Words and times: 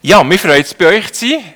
Ja, 0.00 0.22
mir 0.22 0.38
freut 0.38 0.64
es, 0.64 0.74
bei 0.74 0.86
euch 0.86 1.12
zu 1.12 1.28
sein. 1.28 1.54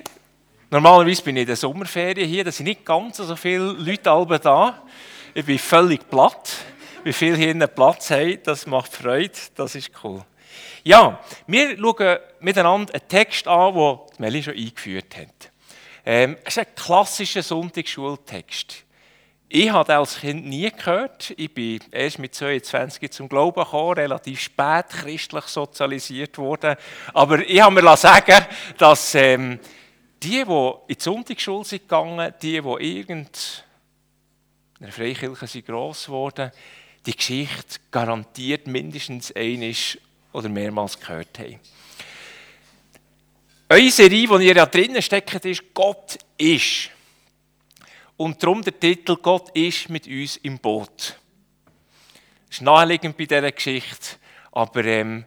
Normalerweise 0.68 1.22
bin 1.22 1.36
ich 1.36 1.42
in 1.42 1.46
der 1.46 1.54
Sommerferien 1.54 2.28
hier, 2.28 2.42
da 2.42 2.50
sind 2.50 2.66
nicht 2.66 2.84
ganz 2.84 3.18
so 3.18 3.36
viele 3.36 3.70
Leute 3.70 4.10
alle 4.10 4.40
da. 4.40 4.82
Ich 5.32 5.44
bin 5.44 5.60
völlig 5.60 6.10
platt. 6.10 6.52
Wie 7.04 7.12
viele 7.12 7.36
hier 7.36 7.50
einen 7.50 7.68
Platz 7.72 8.10
haben, 8.10 8.40
das 8.42 8.66
macht 8.66 8.92
Freude, 8.92 9.30
das 9.54 9.76
ist 9.76 9.92
cool. 10.02 10.24
Ja, 10.82 11.20
wir 11.46 11.78
schauen 11.78 12.18
miteinander 12.40 12.94
einen 12.94 13.08
Text 13.08 13.46
an, 13.46 13.74
den 13.74 13.98
Meli 14.18 14.42
schon 14.42 14.54
eingeführt 14.54 15.16
hat. 15.16 15.52
Ähm, 16.04 16.36
es 16.44 16.56
ist 16.56 16.66
ein 16.66 16.74
klassischer 16.74 17.44
Sonntagsschultext. 17.44 18.84
Ich 19.54 19.70
habe 19.70 19.94
als 19.94 20.18
Kind 20.18 20.46
nie 20.46 20.70
gehört. 20.70 21.34
Ich 21.36 21.52
bin 21.52 21.78
erst 21.90 22.18
mit 22.18 22.34
22 22.34 23.10
zum 23.10 23.28
Glauben 23.28 23.62
gekommen, 23.62 23.98
relativ 23.98 24.40
spät 24.40 24.88
christlich 24.88 25.44
sozialisiert 25.44 26.38
worden. 26.38 26.74
Aber 27.12 27.46
ich 27.46 27.60
habe 27.60 27.82
mir 27.82 27.96
sagen 27.98 28.46
dass 28.78 29.14
ähm, 29.14 29.60
die, 30.22 30.42
die 30.42 30.70
in 30.86 30.96
die 30.96 30.96
Sonntagsschule 30.98 31.66
sind 31.66 31.82
gegangen, 31.82 32.32
die, 32.40 32.62
die 32.62 32.98
irgend 32.98 33.64
in 34.80 34.86
der 34.86 34.92
Freikirche 34.92 35.46
sind 35.46 35.66
gross 35.66 36.06
geworden, 36.06 36.50
die 37.04 37.14
Geschichte 37.14 37.78
garantiert 37.90 38.66
mindestens 38.66 39.36
einmal 39.36 39.74
oder 40.32 40.48
mehrmals 40.48 40.98
gehört 40.98 41.38
haben. 41.38 41.60
Eure 43.68 43.90
Serie, 43.90 44.26
die 44.28 44.46
ihr 44.46 44.56
ja 44.56 44.64
drinnen 44.64 45.02
steckt, 45.02 45.44
ist 45.44 45.74
Gott 45.74 46.16
ist. 46.38 46.88
Und 48.16 48.42
darum 48.42 48.62
der 48.62 48.78
Titel 48.78 49.16
Gott 49.16 49.50
ist 49.56 49.88
mit 49.88 50.06
uns 50.06 50.36
im 50.38 50.58
Boot. 50.58 51.18
Das 52.46 52.58
ist 52.58 52.62
naheliegend 52.62 53.16
bei 53.16 53.24
dieser 53.24 53.50
Geschichte, 53.50 54.16
aber 54.52 54.84
ähm, 54.84 55.24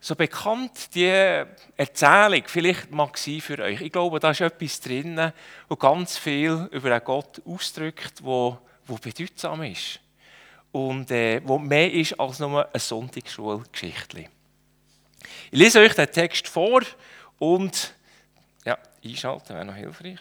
so 0.00 0.14
bekannt 0.14 0.94
die 0.94 1.44
Erzählung 1.76 2.42
vielleicht 2.46 2.90
mag 2.90 3.16
sie 3.18 3.40
für 3.40 3.58
euch. 3.58 3.80
Ich 3.80 3.92
glaube, 3.92 4.20
da 4.20 4.30
ist 4.30 4.40
etwas 4.40 4.80
drin, 4.80 5.32
wo 5.68 5.76
ganz 5.76 6.18
viel 6.18 6.68
über 6.72 6.90
einen 6.90 7.04
Gott 7.04 7.42
ausdrückt, 7.44 8.22
wo, 8.22 8.58
wo 8.86 8.96
bedeutsam 8.96 9.62
ist 9.62 10.00
und 10.72 11.10
äh, 11.10 11.40
wo 11.44 11.58
mehr 11.58 11.92
ist 11.92 12.18
als 12.18 12.38
nur 12.38 12.68
eine 12.68 12.80
Sonntagsschulgeschichte. 12.80 14.26
Ich 15.50 15.58
lese 15.58 15.80
euch 15.80 15.94
den 15.94 16.10
Text 16.10 16.46
vor 16.48 16.82
und 17.38 17.94
ja, 18.64 18.78
einschalten 19.04 19.54
wäre 19.54 19.64
noch 19.64 19.74
hilfreich. 19.74 20.18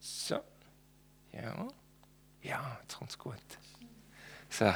So. 0.00 0.38
Ja, 1.32 1.68
ja, 2.42 2.78
jetzt 2.82 2.96
kommt 2.96 3.10
es 3.10 3.18
gut. 3.18 3.36
So. 4.50 4.72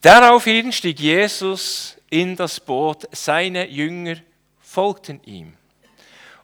Daraufhin 0.00 0.72
stieg 0.72 0.98
Jesus 0.98 1.96
in 2.10 2.36
das 2.36 2.60
Boot, 2.60 3.08
seine 3.12 3.68
Jünger 3.68 4.16
folgten 4.60 5.20
ihm. 5.24 5.54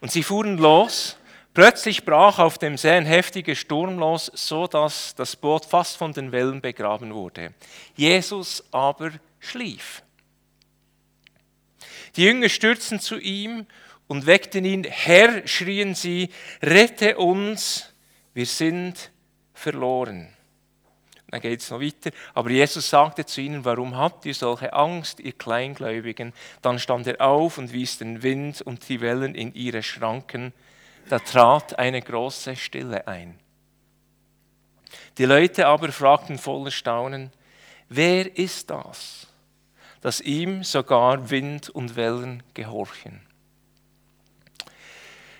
Und 0.01 0.13
sie 0.13 0.23
fuhren 0.23 0.59
los. 0.59 1.17
Plötzlich 1.55 2.05
brach 2.05 2.41
auf 2.41 2.59
dem 2.59 2.77
See 2.77 2.91
ein 2.91 3.07
heftiger 3.07 3.55
Sturm 3.55 3.99
los, 3.99 4.31
so 4.35 4.67
dass 4.67 5.15
das 5.15 5.37
Boot 5.37 5.65
fast 5.65 5.97
von 5.97 6.13
den 6.13 6.33
Wellen 6.33 6.61
begraben 6.61 7.15
wurde. 7.15 7.55
Jesus 7.95 8.65
aber 8.73 9.13
schlief. 9.39 10.03
Die 12.17 12.25
Jünger 12.25 12.49
stürzten 12.49 12.99
zu 12.99 13.19
ihm 13.19 13.67
und 14.09 14.27
weckten 14.27 14.65
ihn. 14.65 14.85
Herr, 14.85 15.47
schrien 15.47 15.95
sie, 15.95 16.31
rette 16.61 17.19
uns, 17.19 17.94
wir 18.35 18.47
sind 18.47 19.11
verloren. 19.55 20.29
Dann 21.29 21.41
geht 21.41 21.61
es 21.61 21.71
noch 21.71 21.81
weiter. 21.81 22.11
Aber 22.35 22.51
Jesus 22.51 22.91
sagte 22.91 23.27
zu 23.27 23.41
ihnen, 23.41 23.65
warum 23.65 23.97
habt 23.97 24.25
ihr 24.27 24.35
solche 24.35 24.73
Angst, 24.73 25.19
ihr 25.19 25.33
Kleingläubigen? 25.33 26.33
Dann 26.63 26.79
stand 26.79 27.07
er 27.07 27.21
auf 27.21 27.59
und 27.59 27.73
wies 27.73 27.99
den 27.99 28.23
Wind 28.23 28.63
und 28.63 28.89
die 28.89 29.01
Wellen 29.01 29.35
in 29.35 29.53
ihre 29.55 29.83
Schranken. 29.83 30.53
Da 31.09 31.19
trat 31.19 31.79
eine 31.79 32.03
große 32.03 32.55
Stille 32.55 33.09
ein. 33.09 33.39
Die 35.19 35.25
Leute 35.25 35.67
aber 35.67 35.91
fragten 35.91 36.39
voller 36.39 36.71
Staunen, 36.71 37.33
wer 37.89 38.39
ist 38.39 38.71
das, 38.71 39.27
dass 40.03 40.21
ihm 40.21 40.63
sogar 40.63 41.31
Wind 41.31 41.69
und 41.69 41.97
Wellen 41.97 42.43
gehorchen? 42.55 43.24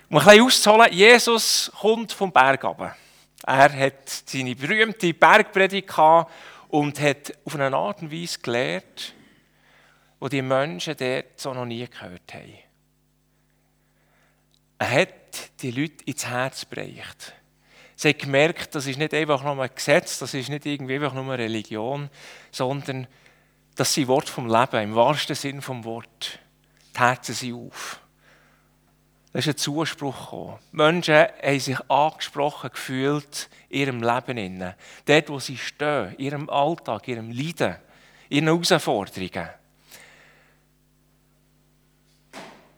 Um 0.09 0.17
ein 0.17 0.25
bisschen 0.25 0.43
auszuholen, 0.43 0.93
Jesus 0.93 1.71
kommt 1.79 2.11
vom 2.11 2.31
Berg 2.31 2.63
runter. 2.63 2.95
Er 3.45 3.73
hat 3.73 4.09
seine 4.25 4.55
berühmte 4.55 5.13
Bergpredigt 5.13 5.91
und 6.69 6.99
hat 6.99 7.33
auf 7.43 7.55
eine 7.55 7.75
Art 7.75 8.01
und 8.01 8.11
Weise 8.11 8.39
gelehrt, 8.39 9.13
wo 10.19 10.27
die 10.27 10.41
Menschen 10.41 10.95
dort 10.97 11.39
so 11.39 11.53
noch 11.53 11.65
nie 11.65 11.87
gehört 11.87 12.33
haben. 12.33 12.53
Er 14.77 14.91
hat 14.91 15.61
die 15.61 15.71
Leute 15.71 16.03
ins 16.05 16.25
Herz 16.25 16.67
gebracht. 16.69 17.33
Sie 17.95 18.09
haben 18.09 18.17
gemerkt, 18.17 18.75
das 18.75 18.87
ist 18.87 18.99
nicht 18.99 19.13
einfach 19.13 19.41
nur 19.41 19.59
ein 19.63 19.69
Gesetz, 19.73 20.19
das 20.19 20.33
ist 20.33 20.49
nicht 20.49 20.65
irgendwie 20.65 20.95
einfach 20.95 21.13
nur 21.13 21.23
eine 21.23 21.39
Religion, 21.39 22.09
sondern 22.51 23.07
das 23.75 23.93
sind 23.93 24.07
Worte 24.07 24.31
vom 24.31 24.47
Leben, 24.47 24.83
im 24.83 24.95
wahrsten 24.95 25.35
Sinn 25.35 25.61
vom 25.61 25.83
Wort. 25.83 26.39
Die 26.93 26.99
Herzen 26.99 27.33
sind 27.33 27.53
auf. 27.53 27.99
Da 29.35 29.39
ist 29.39 29.49
ein 29.49 29.57
Zuspruch 29.57 30.17
gekommen. 30.17 30.59
Menschen 30.71 31.27
haben 31.43 31.59
sich 31.59 31.77
angesprochen 31.89 32.69
gefühlt 32.71 33.49
in 33.67 33.79
ihrem 33.81 34.01
Leben. 34.01 34.73
Dort, 35.03 35.29
wo 35.29 35.39
sie 35.39 35.57
stehen, 35.57 36.15
in 36.17 36.23
ihrem 36.23 36.49
Alltag, 36.49 37.05
in 37.09 37.15
ihrem 37.15 37.31
Leiden, 37.31 37.75
in 38.29 38.47
ihren 38.47 38.63
Herausforderungen. 38.63 39.49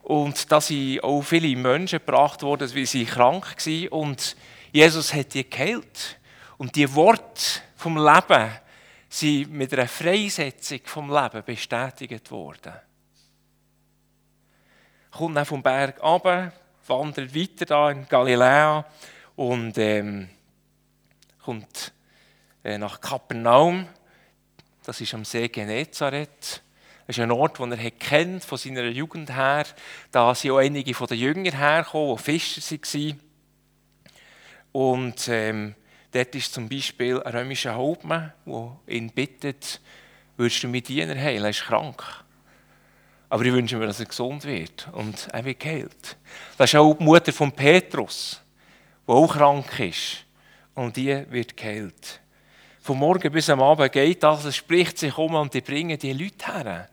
Und 0.01 0.51
da 0.51 0.59
sind 0.59 1.03
auch 1.03 1.21
viele 1.21 1.55
Menschen 1.55 1.99
gebracht 1.99 2.41
worden, 2.41 2.73
weil 2.73 2.87
sie 2.87 3.05
krank 3.05 3.55
waren. 3.55 3.87
Und 3.89 4.35
Jesus 4.71 5.13
hat 5.13 5.35
die 5.35 5.47
geheilt. 5.47 6.17
Und 6.57 6.75
die 6.75 6.91
Worte 6.95 7.61
vom 7.75 7.97
Leben 7.97 8.49
sind 9.09 9.51
mit 9.51 9.71
einer 9.73 9.87
Freisetzung 9.87 10.79
vom 10.85 11.13
Leben 11.13 11.43
bestätigt 11.45 12.31
worden 12.31 12.73
kommt 15.11 15.37
dann 15.37 15.45
vom 15.45 15.63
Berg 15.63 16.01
runter, 16.01 16.51
wandert 16.87 17.35
weiter 17.35 17.65
da 17.65 17.91
in 17.91 18.07
Galiläa 18.07 18.85
und 19.35 19.77
ähm, 19.77 20.29
kommt 21.43 21.91
äh, 22.63 22.77
nach 22.77 22.99
Kapernaum. 22.99 23.87
Das 24.83 25.01
ist 25.01 25.13
am 25.13 25.25
See 25.25 25.47
Genezareth. 25.47 26.61
Das 27.05 27.17
ist 27.17 27.23
ein 27.23 27.31
Ort, 27.31 27.59
den 27.59 27.71
er 27.71 27.91
kennt 27.91 28.43
von 28.43 28.57
seiner 28.57 28.83
Jugend 28.83 29.33
her. 29.33 29.65
Da 30.11 30.35
sind 30.35 30.51
auch 30.51 30.57
einige 30.57 30.93
von 30.93 31.07
den 31.07 31.19
Jüngern 31.19 31.57
hergekommen, 31.57 32.17
die 32.17 32.23
Fischer 32.23 32.61
waren. 32.61 33.19
Und 34.73 35.27
ähm, 35.29 35.75
dort 36.11 36.35
ist 36.35 36.53
zum 36.53 36.67
Beispiel 36.67 37.23
ein 37.23 37.33
römischer 37.33 37.75
Hauptmann, 37.75 38.33
der 38.45 38.77
ihn 38.87 39.09
bittet, 39.11 39.79
würdest 40.35 40.63
du 40.63 40.67
mit 40.67 40.87
Diener 40.89 41.15
heilen, 41.15 41.45
er 41.45 41.49
ist 41.49 41.63
krank. 41.63 42.03
Aber 43.29 43.43
ich 43.43 43.51
wünsche 43.51 43.77
mir, 43.77 43.87
dass 43.87 43.99
er 43.99 44.05
gesund 44.05 44.45
wird 44.45 44.87
und 44.93 45.27
er 45.31 45.43
wird 45.43 45.59
geheilt. 45.59 46.17
Das 46.57 46.69
ist 46.69 46.75
auch 46.75 46.93
die 46.93 47.03
Mutter 47.03 47.33
von 47.33 47.51
Petrus, 47.51 48.41
die 49.05 49.11
auch 49.11 49.33
krank 49.33 49.79
ist. 49.79 50.23
Und 50.73 50.95
die 50.95 51.25
wird 51.29 51.57
geheilt. 51.57 52.21
Von 52.81 52.99
morgen 52.99 53.31
bis 53.31 53.49
am 53.49 53.61
Abend 53.61 53.91
geht 53.91 54.23
das, 54.23 54.45
es 54.45 54.55
spricht 54.55 54.97
sich 54.97 55.17
um 55.17 55.35
und 55.35 55.53
die 55.53 55.61
bringen 55.61 55.99
die 55.99 56.13
Leute 56.13 56.53
her. 56.53 56.89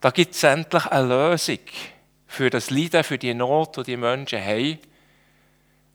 Da 0.00 0.10
gibt 0.10 0.34
es 0.34 0.42
endlich 0.42 0.86
eine 0.86 1.08
Lösung 1.08 1.58
für 2.26 2.50
das 2.50 2.70
Leiden, 2.70 3.04
für 3.04 3.18
die 3.18 3.34
Not, 3.34 3.76
die 3.76 3.82
die 3.84 3.96
Menschen 3.96 4.42
haben. 4.44 4.78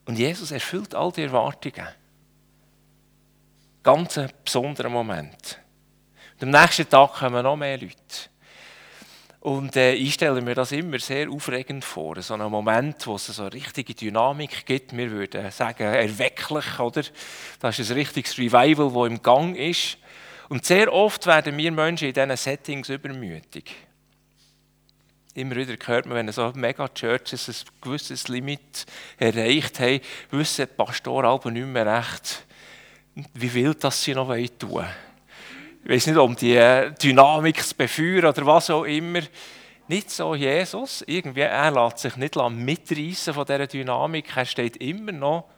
Und 0.06 0.18
Jesus 0.18 0.52
erfüllt 0.52 0.96
all 0.96 1.12
die 1.12 1.24
Erwartungen. 1.24 1.88
Ganz 3.82 4.18
ein 4.18 4.32
besonderer 4.44 4.90
Moment. 4.90 5.60
Und 6.40 6.56
am 6.56 6.62
nächsten 6.62 6.90
Tag 6.90 7.14
kommen 7.14 7.44
noch 7.44 7.56
mehr 7.56 7.78
Leute. 7.78 8.30
Und 9.44 9.76
äh, 9.76 9.94
ich 9.96 10.14
stelle 10.14 10.40
mir 10.42 10.56
das 10.56 10.72
immer 10.72 11.00
sehr 11.00 11.30
aufregend 11.30 11.84
vor, 11.84 12.22
so 12.22 12.34
einen 12.34 12.50
Moment, 12.50 13.06
wo 13.06 13.16
es 13.16 13.26
so 13.26 13.42
eine 13.42 13.52
richtige 13.52 13.94
Dynamik 13.94 14.66
gibt. 14.66 14.96
Wir 14.96 15.12
würden 15.12 15.52
sagen, 15.52 15.84
erwecklich, 15.84 16.80
oder? 16.80 17.04
Das 17.60 17.78
ist 17.78 17.92
ein 17.92 17.98
richtiges 17.98 18.38
Revival, 18.38 18.90
das 18.94 19.12
im 19.12 19.22
Gang 19.22 19.58
ist. 19.58 19.98
Und 20.48 20.66
sehr 20.66 20.94
oft 20.94 21.28
werden 21.28 21.58
wir 21.58 21.74
Menschen 21.74 22.08
in 22.08 22.14
diesen 22.14 22.38
Settings 22.38 22.88
übermütig. 22.88 23.70
Immer 25.34 25.58
wieder 25.58 25.76
hört 25.88 26.06
man, 26.06 26.16
wenn 26.16 26.32
so 26.32 26.54
Mega-Churches 26.56 27.50
ein 27.50 27.70
gewisses 27.82 28.30
Limit 28.30 28.86
erreicht 29.18 29.78
haben, 29.82 30.00
wissen 30.32 30.68
die 30.72 30.74
Pastoren 30.74 31.26
aber 31.26 31.52
nicht 31.52 31.68
mehr 31.68 31.86
recht, 31.86 32.46
wie 33.34 33.54
wild 33.54 33.84
das 33.84 34.02
sie 34.02 34.14
noch 34.14 34.34
tun 34.34 34.70
wollen 34.70 35.13
ich 35.84 35.90
weiß 35.90 36.08
nicht, 36.08 36.18
um 36.18 36.36
die 36.36 36.56
äh, 36.56 36.92
Dynamik 36.94 37.62
zu 37.62 37.76
befeuern 37.76 38.26
oder 38.26 38.46
was 38.46 38.70
auch 38.70 38.86
immer. 38.86 39.20
Nicht 39.90 40.10
so 40.12 40.34
Jesus. 40.34 41.04
Irgendwie, 41.06 41.42
er 41.42 41.72
lässt 41.72 42.00
sich 42.00 42.16
nicht 42.16 42.36
mitreißen 42.36 43.34
von 43.34 43.46
dieser 43.46 43.68
Dynamik. 43.68 44.36
Er 44.36 44.46
steht 44.46 44.78
immer 44.78 45.12
noch 45.12 45.50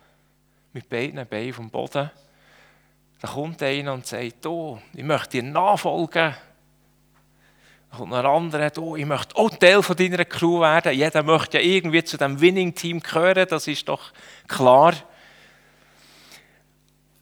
mit 0.74 0.89
beiden 0.89 1.25
Beinen 1.27 1.54
vom 1.54 1.69
Boden. 1.69 2.10
Da 3.22 3.27
kommt 3.27 3.62
einer 3.62 3.94
und 3.94 4.07
sagt, 4.07 4.45
oh, 4.48 4.80
ich 4.94 5.04
möchte 5.04 5.42
dir 5.42 5.44
nachfolgen. 5.44 6.36
Und 8.00 8.13
ein 8.13 8.25
anderer, 8.25 8.72
oh, 8.80 8.95
ich 8.95 9.06
möchte 9.06 9.36
auch 9.38 9.50
Teil 9.51 9.81
von 9.83 9.95
deiner 9.95 10.25
Crew 10.25 10.60
werden. 10.60 10.94
Jeder 10.94 11.24
möchte 11.24 11.60
ja 11.60 11.63
irgendwie 11.63 12.04
zu 12.04 12.18
dem 12.18 12.42
Winning-Team 12.42 13.00
gehören, 13.00 13.48
das 13.48 13.68
ist 13.68 13.88
doch 13.88 14.12
klar. 14.48 14.94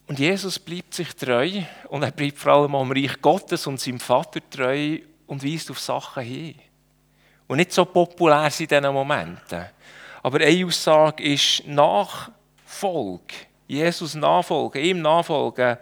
Und 0.08 0.20
Jesus 0.20 0.60
bleibt 0.60 0.94
sich 0.94 1.16
treu 1.16 1.64
und 1.90 2.04
er 2.04 2.12
bleibt 2.12 2.38
vor 2.38 2.54
allem 2.54 2.76
am 2.76 2.92
Reich 2.92 3.22
Gottes 3.22 3.68
und 3.68 3.80
seinem 3.80 4.00
Vater 4.00 4.42
treu 4.50 5.00
und 5.28 5.44
weist 5.44 5.72
auf 5.72 5.80
Sachen 5.80 6.24
hin. 6.24 6.56
Und 7.48 7.58
nicht 7.58 7.72
so 7.72 7.86
populär 7.86 8.50
sind 8.50 8.72
in 8.72 8.82
diesen 8.82 8.94
Momenten. 8.94 9.66
Aber 10.22 10.40
eine 10.40 10.66
Aussage 10.66 11.24
ist 11.24 11.66
Nachfolge. 11.68 13.34
Jesus 13.68 14.14
nachfolgen, 14.16 14.84
ihm 14.84 15.02
nachfolgen, 15.02 15.78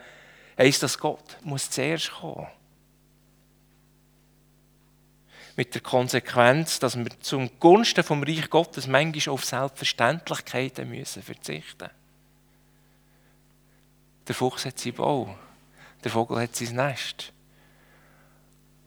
heisst, 0.58 0.84
dass 0.84 0.98
Gott 0.98 1.38
muss 1.44 1.70
zuerst 1.70 2.12
kommen. 2.12 2.48
Mit 5.56 5.74
der 5.74 5.82
Konsequenz, 5.82 6.80
dass 6.80 6.98
wir 6.98 7.10
zum 7.20 7.50
Gunsten 7.60 8.04
vom 8.04 8.24
Reich 8.24 8.50
Gottes 8.50 8.88
manchmal 8.88 9.34
auf 9.34 9.44
Selbstverständlichkeiten 9.44 10.90
müssen 10.90 11.24
verzichten 11.24 11.90
Der 14.32 14.36
Fuchs 14.38 14.64
hat 14.64 14.80
seinen 14.80 14.96
Bau, 14.96 15.36
der 16.06 16.10
Vogel 16.10 16.40
hat 16.40 16.56
sein 16.56 16.74
Nest. 16.74 17.34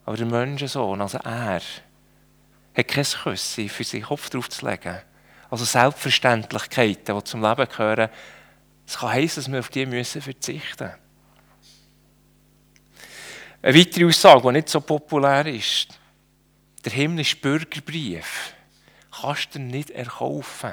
Aber 0.07 0.17
der 0.17 0.25
Menschensohn, 0.25 1.03
also 1.03 1.19
er, 1.19 1.61
hat 1.61 2.89
kein 2.89 3.05
Küsse 3.05 3.69
für 3.69 3.85
seinen 3.85 4.05
Kopf 4.05 4.31
drauf 4.31 4.49
zu 4.49 4.67
legen. 4.67 5.03
Also 5.51 5.67
Selbstverständlichkeiten, 5.67 7.15
die 7.15 7.25
zum 7.25 7.43
Leben 7.43 7.69
gehören, 7.69 8.09
es 8.87 8.97
kann 8.97 9.11
heißen, 9.11 9.43
dass 9.43 9.53
wir 9.53 9.59
auf 9.59 9.69
die 9.69 9.85
müssen 9.85 10.23
verzichten 10.23 10.85
müssen. 10.85 10.99
Eine 13.61 13.79
weitere 13.79 14.07
Aussage, 14.07 14.41
die 14.41 14.53
nicht 14.53 14.71
so 14.71 14.81
populär 14.81 15.45
ist, 15.45 15.89
der 16.87 16.93
himmlische 16.93 17.37
Bürgerbrief 17.37 18.55
kannst 19.21 19.55
du 19.55 19.59
nicht 19.59 19.91
erkaufen. 19.91 20.73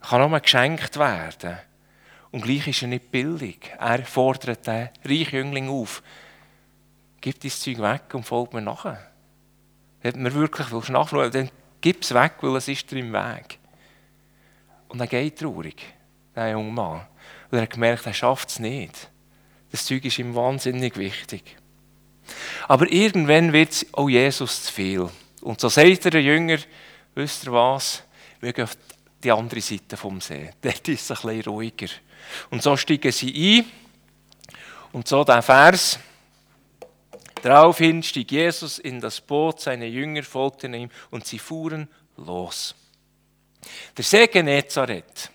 Er 0.00 0.08
kann 0.08 0.28
nur 0.28 0.40
geschenkt 0.40 0.98
werden. 0.98 1.60
Und 2.36 2.42
gleich 2.42 2.68
ist 2.68 2.82
er 2.82 2.88
nicht 2.88 3.10
billig. 3.10 3.72
Er 3.78 4.04
fordert 4.04 4.66
den 4.66 4.90
reichen 5.06 5.36
Jüngling 5.36 5.70
auf, 5.70 6.02
gib 7.22 7.40
dein 7.40 7.50
Zeug 7.50 7.78
weg 7.78 8.02
und 8.12 8.24
folg 8.24 8.52
mir 8.52 8.60
nachher. 8.60 9.10
Wenn 10.02 10.22
man 10.22 10.34
wirklich 10.34 10.68
nachschauen 10.90 11.30
dann 11.30 11.50
gib 11.80 12.02
es 12.02 12.12
weg, 12.12 12.34
weil 12.42 12.56
es 12.56 12.68
ist 12.68 12.90
dir 12.90 12.98
im 12.98 13.14
Weg. 13.14 13.58
Und 14.88 15.00
er 15.00 15.06
geht 15.06 15.38
traurig, 15.38 15.82
der 16.34 16.50
junge 16.50 16.72
Mann. 16.72 17.06
Und 17.50 17.56
er 17.56 17.62
hat 17.62 17.70
gemerkt, 17.70 18.04
er 18.04 18.12
schafft 18.12 18.50
es 18.50 18.58
nicht. 18.58 19.08
Das 19.70 19.86
Zeug 19.86 20.04
ist 20.04 20.18
ihm 20.18 20.34
wahnsinnig 20.34 20.98
wichtig. 20.98 21.56
Aber 22.68 22.92
irgendwann 22.92 23.54
wird 23.54 23.72
es 23.72 23.94
auch 23.94 24.10
Jesus 24.10 24.64
zu 24.64 24.72
viel. 24.74 25.08
Und 25.40 25.58
so 25.58 25.70
sagt 25.70 26.04
der 26.04 26.20
Jünger, 26.20 26.58
wisst 27.14 27.46
ihr 27.46 27.52
was, 27.52 28.02
wir 28.40 28.52
gehen 28.52 28.64
auf 28.64 28.76
die 29.24 29.32
andere 29.32 29.62
Seite 29.62 29.96
vom 29.96 30.20
See. 30.20 30.50
Dort 30.60 30.86
ist 30.86 31.10
es 31.10 31.10
ein 31.12 31.26
bisschen 31.26 31.50
ruhiger. 31.50 31.88
Und 32.50 32.62
so 32.62 32.76
steigen 32.76 33.12
sie 33.12 33.60
ein. 33.60 33.72
Und 34.92 35.08
so 35.08 35.24
der 35.24 35.42
Vers, 35.42 35.98
Daraufhin 37.46 38.02
stieg 38.02 38.32
Jesus 38.32 38.80
in 38.80 39.00
das 39.00 39.20
Boot, 39.20 39.60
seine 39.60 39.86
Jünger 39.86 40.24
folgten 40.24 40.74
ihm 40.74 40.90
und 41.12 41.26
sie 41.26 41.38
fuhren 41.38 41.88
los. 42.16 42.74
Der 43.96 44.02
See 44.02 44.26
Genezareth, 44.26 45.30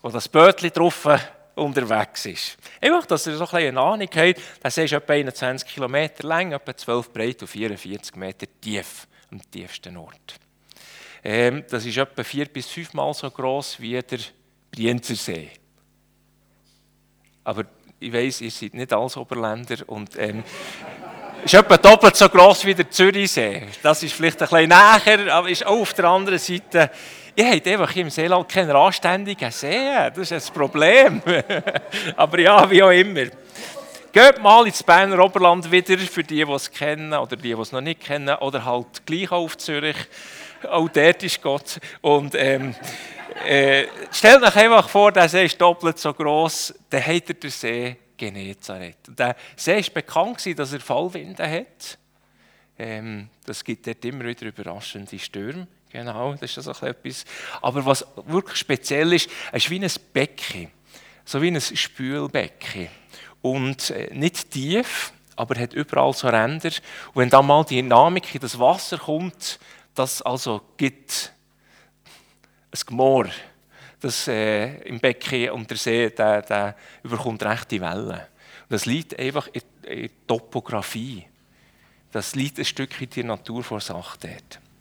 wo 0.00 0.10
das 0.10 0.28
Bötli 0.28 0.70
drauf 0.70 1.08
unterwegs 1.56 2.26
ist. 2.26 2.56
Einfach, 2.80 3.06
dass 3.06 3.26
ihr 3.26 3.36
so 3.36 3.48
ein 3.48 3.68
eine 3.68 3.80
Ahnung 3.80 4.08
habt, 4.14 4.40
das 4.62 4.78
ist 4.78 4.92
etwa 4.92 5.12
21 5.12 5.68
Kilometer 5.68 6.26
lang, 6.26 6.52
etwa 6.52 6.76
12 6.76 7.12
breit 7.12 7.42
und 7.42 7.48
44 7.48 8.14
Meter 8.14 8.46
tief, 8.60 9.08
am 9.30 9.40
tiefsten 9.50 9.96
Ort. 9.96 10.36
Ähm, 11.24 11.64
das 11.68 11.84
ist 11.84 11.96
etwa 11.96 12.22
vier 12.22 12.46
bis 12.46 12.68
fünfmal 12.68 13.12
so 13.14 13.30
groß 13.30 13.80
wie 13.80 14.00
der 14.00 14.20
Brienzer 14.70 15.14
See. 15.14 15.50
Aber 17.44 17.64
ich 17.98 18.12
weiß, 18.12 18.40
ihr 18.42 18.50
seid 18.50 18.74
nicht 18.74 18.92
als 18.92 19.16
Oberländer 19.16 19.76
und 19.86 20.18
ähm, 20.18 20.44
ist 21.44 21.54
etwa 21.54 21.76
doppelt 21.76 22.16
so 22.16 22.28
groß 22.28 22.64
wie 22.66 22.74
der 22.74 22.88
Zürichsee. 22.90 23.66
Das 23.82 24.02
ist 24.02 24.14
vielleicht 24.14 24.40
ein 24.42 24.48
bisschen 24.48 24.68
näher, 24.68 25.34
aber 25.34 25.48
ist 25.48 25.66
auch 25.66 25.80
auf 25.80 25.92
der 25.94 26.04
anderen 26.04 26.38
Seite. 26.38 26.90
Ich 27.34 27.44
habe 27.44 27.70
einfach 27.70 27.96
im 27.96 28.10
Seeland 28.10 28.48
keinen 28.48 28.76
anständigen 28.76 29.50
See. 29.50 29.88
Das 30.14 30.30
ist 30.30 30.32
ein 30.32 30.54
Problem. 30.54 31.22
aber 32.16 32.38
ja, 32.38 32.70
wie 32.70 32.82
auch 32.82 32.90
immer. 32.90 33.24
Geht 34.12 34.42
mal 34.42 34.66
ins 34.66 34.82
Berner 34.82 35.18
Oberland 35.24 35.70
wieder, 35.72 35.96
für 35.98 36.22
die, 36.22 36.44
die 36.44 36.52
es 36.52 36.70
kennen 36.70 37.14
oder 37.14 37.34
die, 37.34 37.54
die 37.54 37.60
es 37.60 37.72
noch 37.72 37.80
nicht 37.80 38.02
kennen, 38.02 38.36
oder 38.36 38.64
halt 38.64 39.06
gleich 39.06 39.32
auf 39.32 39.56
Zürich. 39.56 39.96
Auch 40.70 40.88
dort 40.90 41.22
ist 41.22 41.40
Gott. 41.42 41.80
Und 42.02 42.34
ähm, 42.34 42.74
äh, 43.46 43.88
stellt 44.10 44.42
euch 44.42 44.56
einfach 44.56 44.88
vor, 44.88 45.12
der 45.12 45.28
See 45.28 45.44
ist 45.44 45.60
doppelt 45.60 45.98
so 45.98 46.12
groß, 46.12 46.74
dann 46.90 47.06
hat 47.06 47.28
er 47.28 47.34
den 47.34 47.50
See 47.50 47.96
Genezareth. 48.16 49.08
Und 49.08 49.18
der 49.18 49.36
See 49.56 49.78
ist 49.78 49.92
bekannt, 49.92 50.58
dass 50.58 50.72
er 50.72 50.80
Fallwinde 50.80 51.48
hat. 51.48 51.98
Ähm, 52.78 53.28
das 53.44 53.62
gibt 53.64 53.86
dort 53.86 54.04
immer 54.04 54.24
wieder 54.24 54.46
überraschende 54.46 55.18
Stürme. 55.18 55.66
Genau, 55.90 56.34
das 56.34 56.56
ist 56.56 56.66
also 56.66 56.86
etwas. 56.86 57.24
Aber 57.60 57.84
was 57.84 58.06
wirklich 58.26 58.56
speziell 58.56 59.12
ist, 59.12 59.28
es 59.52 59.64
ist 59.64 59.70
wie 59.70 59.78
ein 59.78 59.90
Becken, 60.12 60.70
so 61.24 61.42
wie 61.42 61.48
ein 61.48 61.60
Spülbecken. 61.60 62.88
Und 63.42 63.90
äh, 63.90 64.08
nicht 64.14 64.50
tief, 64.50 65.12
aber 65.36 65.58
hat 65.60 65.74
überall 65.74 66.12
so 66.12 66.28
Ränder. 66.28 66.70
Und 67.12 67.22
wenn 67.22 67.30
da 67.30 67.42
mal 67.42 67.64
die 67.64 67.76
Dynamik 67.76 68.34
in 68.34 68.40
das 68.40 68.58
Wasser 68.58 68.98
kommt, 68.98 69.58
das 69.94 70.22
also 70.22 70.62
gibt 70.76 71.32
ein 72.72 72.80
Gmoor, 72.86 73.26
das 74.00 74.26
äh, 74.28 74.78
im 74.88 74.98
Becken 74.98 75.50
und 75.50 75.70
der 75.70 75.76
See, 75.76 76.10
der, 76.10 76.42
der 76.42 76.76
überkommt 77.02 77.42
rechte 77.42 77.80
Wellen. 77.80 78.20
Und 78.20 78.70
das 78.70 78.86
liegt 78.86 79.18
einfach 79.18 79.48
in, 79.52 79.62
in 79.84 80.10
Topografie. 80.26 81.26
Das 82.10 82.34
liegt 82.34 82.58
ein 82.58 82.64
Stück 82.64 83.00
in 83.00 83.10
der 83.10 83.24
Natur 83.24 83.62
vor 83.62 83.80
Sache. 83.80 84.18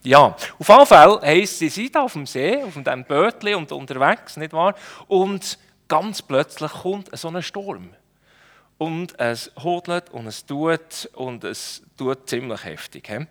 Ja, 0.04 0.36
auf 0.58 0.68
jeden 0.68 0.86
Fall 0.86 1.22
heisst, 1.22 1.60
sie 1.60 1.70
sind 1.70 1.96
auf 1.96 2.14
dem 2.14 2.26
See, 2.26 2.62
auf 2.64 2.74
dem 2.74 3.06
Bötli 3.06 3.54
und 3.54 3.72
unterwegs, 3.72 4.36
nicht 4.38 4.54
wahr? 4.54 4.74
Und 5.08 5.60
ganz 5.88 6.22
plötzlich 6.22 6.72
kommt 6.72 7.16
so 7.18 7.28
ein 7.28 7.44
Sturm. 7.44 7.94
Und 8.78 9.20
es 9.20 9.52
hodelt 9.62 10.10
und 10.10 10.26
es 10.26 10.46
tut 10.46 11.10
und 11.14 11.44
es 11.44 11.84
tut 11.98 12.28
ziemlich 12.28 12.64
heftig. 12.64 13.08
He? 13.08 13.28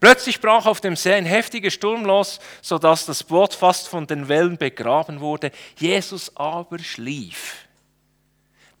Plötzlich 0.00 0.40
brach 0.40 0.66
auf 0.66 0.80
dem 0.80 0.96
See 0.96 1.14
ein 1.14 1.24
heftiger 1.24 1.70
Sturm 1.70 2.04
los, 2.04 2.38
sodass 2.62 3.06
das 3.06 3.24
Boot 3.24 3.54
fast 3.54 3.88
von 3.88 4.06
den 4.06 4.28
Wellen 4.28 4.58
begraben 4.58 5.20
wurde. 5.20 5.50
Jesus 5.76 6.34
aber 6.36 6.78
schlief. 6.78 7.66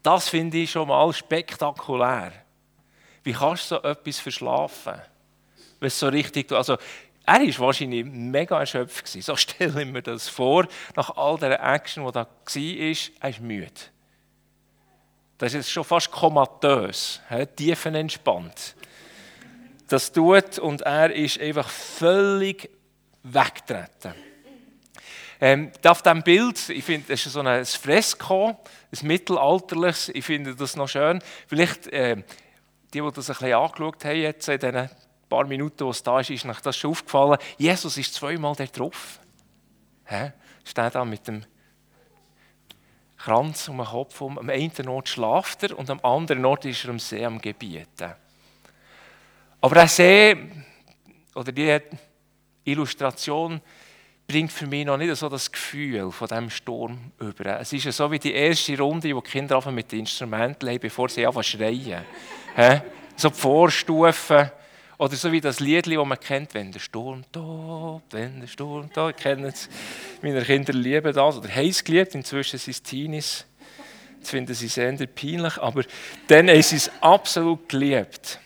Das 0.02 0.28
finde 0.28 0.58
ich 0.58 0.70
schon 0.70 0.88
mal 0.88 1.12
spektakulär. 1.12 2.32
Wie 3.24 3.32
kannst 3.32 3.70
du 3.70 3.76
so 3.76 3.82
etwas 3.82 4.20
verschlafen? 4.20 5.00
Wenn 5.80 5.90
so 5.90 6.08
richtig, 6.08 6.52
also 6.52 6.76
er 7.24 7.40
war 7.40 7.58
wahrscheinlich 7.58 8.04
mega 8.04 8.60
erschöpft. 8.60 9.08
So 9.08 9.34
stelle 9.36 9.82
ich 9.82 9.88
mir 9.88 10.02
das 10.02 10.28
vor, 10.28 10.68
nach 10.94 11.16
all 11.16 11.38
der 11.38 11.60
Action, 11.60 12.06
die 12.06 12.12
da 12.12 12.20
war, 12.20 12.62
er 12.62 12.90
ist 12.90 13.40
müde. 13.40 13.72
Das 15.38 15.48
ist 15.48 15.54
jetzt 15.54 15.70
schon 15.70 15.84
fast 15.84 16.10
komatös, 16.10 17.20
tiefenentspannt 17.56 18.76
das 19.88 20.12
tut 20.12 20.58
und 20.58 20.82
er 20.82 21.12
ist 21.12 21.40
einfach 21.40 21.68
völlig 21.68 22.70
weggetreten. 23.22 24.14
Ähm, 25.40 25.70
auf 25.84 26.02
diesem 26.02 26.22
Bild, 26.22 26.68
ich 26.70 26.84
finde, 26.84 27.08
das 27.08 27.26
ist 27.26 27.32
so 27.32 27.40
ein 27.40 27.64
Fresko, 27.64 28.58
ein 28.92 29.06
mittelalterliches, 29.06 30.08
ich 30.08 30.24
finde 30.24 30.54
das 30.54 30.76
noch 30.76 30.88
schön. 30.88 31.22
Vielleicht, 31.46 31.88
äh, 31.88 32.16
die, 32.94 33.00
die 33.00 33.10
das 33.12 33.28
ein 33.28 33.36
bisschen 33.36 33.52
angeschaut 33.52 34.04
haben, 34.04 34.16
jetzt 34.16 34.48
in 34.48 34.58
den 34.58 34.88
paar 35.28 35.46
Minuten, 35.46 35.84
wo 35.84 35.90
es 35.90 36.02
da 36.02 36.20
ist, 36.20 36.30
ist 36.30 36.46
euch 36.46 36.60
das 36.60 36.76
schon 36.76 36.92
aufgefallen. 36.92 37.38
Jesus 37.58 37.98
ist 37.98 38.14
zweimal 38.14 38.54
da 38.54 38.64
drauf. 38.64 39.20
Hä? 40.04 40.32
Steht 40.64 40.94
da 40.94 41.04
mit 41.04 41.26
dem 41.28 41.44
Kranz 43.18 43.68
um 43.68 43.78
den 43.78 43.86
Kopf. 43.86 44.22
Am 44.22 44.48
einen 44.48 44.88
Ort 44.88 45.08
schlaft 45.08 45.64
er 45.64 45.78
und 45.78 45.90
am 45.90 46.00
anderen 46.02 46.44
Ort 46.44 46.64
ist 46.64 46.84
er 46.84 46.90
am 46.90 46.98
See 46.98 47.24
am 47.24 47.40
Gebieten. 47.40 48.14
Aber 49.66 49.74
der 49.74 49.88
See 49.88 50.36
oder 51.34 51.50
die 51.50 51.76
Illustration 52.62 53.60
bringt 54.24 54.52
für 54.52 54.68
mich 54.68 54.86
noch 54.86 54.96
nicht 54.96 55.16
so 55.16 55.28
das 55.28 55.50
Gefühl 55.50 56.12
von 56.12 56.28
diesem 56.28 56.50
Sturm 56.50 57.10
über. 57.18 57.58
Es 57.58 57.72
ist 57.72 57.82
ja 57.82 57.90
so 57.90 58.08
wie 58.12 58.20
die 58.20 58.32
erste 58.32 58.78
Runde, 58.78 59.12
wo 59.12 59.20
die 59.20 59.28
Kinder 59.28 59.68
mit 59.72 59.90
den 59.90 60.00
Instrumenten 60.00 60.68
leben, 60.68 60.82
bevor 60.82 61.08
sie 61.08 61.26
anfangen 61.26 61.42
zu 61.42 61.56
schreien. 61.56 62.04
so 63.16 63.28
die 63.28 63.34
Vorstufen. 63.34 64.52
Oder 64.98 65.16
so 65.16 65.32
wie 65.32 65.40
das 65.40 65.58
Lied, 65.58 65.88
das 65.88 66.06
man 66.06 66.20
kennt, 66.20 66.54
wenn 66.54 66.70
der 66.70 66.78
Sturm 66.78 67.24
tobt, 67.32 68.12
wenn 68.12 68.38
der 68.38 68.46
Sturm 68.46 68.92
tobt. 68.92 69.16
Ich 69.18 69.22
kenne 69.24 69.48
es. 69.48 69.68
Meine 70.22 70.42
Kinder 70.42 70.74
lieben 70.74 71.12
das. 71.12 71.38
Oder 71.38 71.52
heiß 71.52 71.82
geliebt, 71.82 72.14
inzwischen 72.14 72.60
sind 72.60 72.70
es 72.70 72.82
Teenies. 72.84 73.46
Jetzt 74.18 74.30
finden 74.30 74.54
sie 74.54 74.66
es 74.66 74.76
eher 74.76 74.92
peinlich, 75.08 75.58
aber 75.58 75.82
dann 76.28 76.50
haben 76.50 76.62
sie 76.62 76.76
es 76.76 76.88
absolut 77.00 77.68
geliebt. 77.68 78.38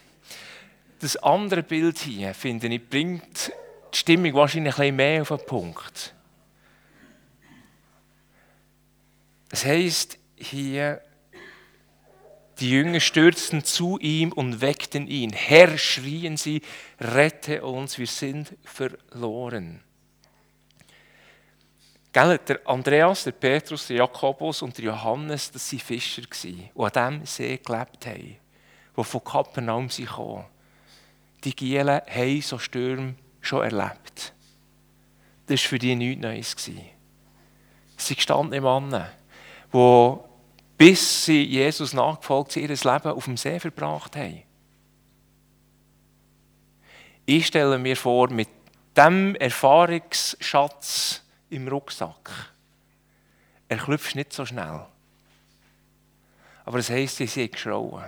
Das 1.01 1.17
andere 1.17 1.63
Bild 1.63 1.99
hier, 1.99 2.35
finde 2.35 2.69
ich, 2.69 2.89
bringt 2.89 3.53
die 3.93 3.99
Stimmung 3.99 4.35
wahrscheinlich 4.35 4.75
ein 4.75 4.79
bisschen 4.79 4.97
mehr 4.97 5.23
auf 5.23 5.29
den 5.29 5.47
Punkt. 5.47 6.15
Das 9.49 9.65
heißt 9.65 10.19
hier, 10.37 11.01
die 12.61 12.71
Jünger 12.71 13.01
stürzten 13.01 13.65
zu 13.65 13.99
ihm 13.99 14.33
und 14.33 14.61
weckten 14.61 15.07
ihn. 15.07 15.33
Herr, 15.33 15.79
schrien 15.79 16.37
sie, 16.37 16.61
rette 17.01 17.65
uns, 17.65 17.99
wir 17.99 18.07
sind 18.07 18.55
verloren. 18.63 19.81
Gell, 22.13 22.39
der 22.39 22.61
Andreas, 22.67 23.25
der 23.25 23.33
Petrus, 23.33 23.87
der 23.87 23.99
Jakobus 23.99 24.61
und 24.61 24.77
der 24.77 24.87
Johannes, 24.87 25.51
das 25.51 25.73
waren 25.73 25.79
Fischer, 25.79 26.23
die 26.43 26.71
an 26.75 26.91
diesem 26.93 27.27
See 27.27 27.57
gelebt 27.57 28.05
haben, 28.05 28.37
die 28.97 29.05
von 29.05 29.25
Kapernaum 29.25 29.89
kamen. 29.89 30.45
Die 31.45 31.57
Gielen 31.57 32.01
haben 32.07 32.43
so 32.43 32.59
Stürme 32.59 33.15
schon 33.41 33.63
erlebt. 33.63 34.35
Das 35.47 35.63
war 35.63 35.69
für 35.69 35.79
die 35.79 35.97
nichts 35.97 36.23
Neues. 36.23 36.57
Es 37.97 38.07
sind 38.07 38.17
gestandene 38.17 38.61
Männer, 38.61 39.11
die, 39.73 40.17
bis 40.79 41.25
sie 41.25 41.43
Jesus 41.45 41.93
nachgefolgt 41.93 42.53
sind, 42.53 42.63
ihr 42.63 42.69
Leben 42.69 43.11
auf 43.11 43.25
dem 43.25 43.37
See 43.37 43.59
verbracht 43.59 44.17
haben. 44.17 44.43
Ich 47.27 47.47
stelle 47.47 47.79
mir 47.79 47.97
vor, 47.97 48.31
mit 48.31 48.49
diesem 48.97 49.35
Erfahrungsschatz 49.37 51.23
im 51.51 51.69
Rucksack, 51.69 52.53
er 53.69 53.77
klüpft 53.77 54.17
nicht 54.17 54.33
so 54.33 54.45
schnell. 54.45 54.87
Aber 56.65 56.79
das 56.79 56.91
heisst, 56.91 57.17
sie 57.17 57.27
sind 57.27 57.53
geschrauen. 57.53 58.05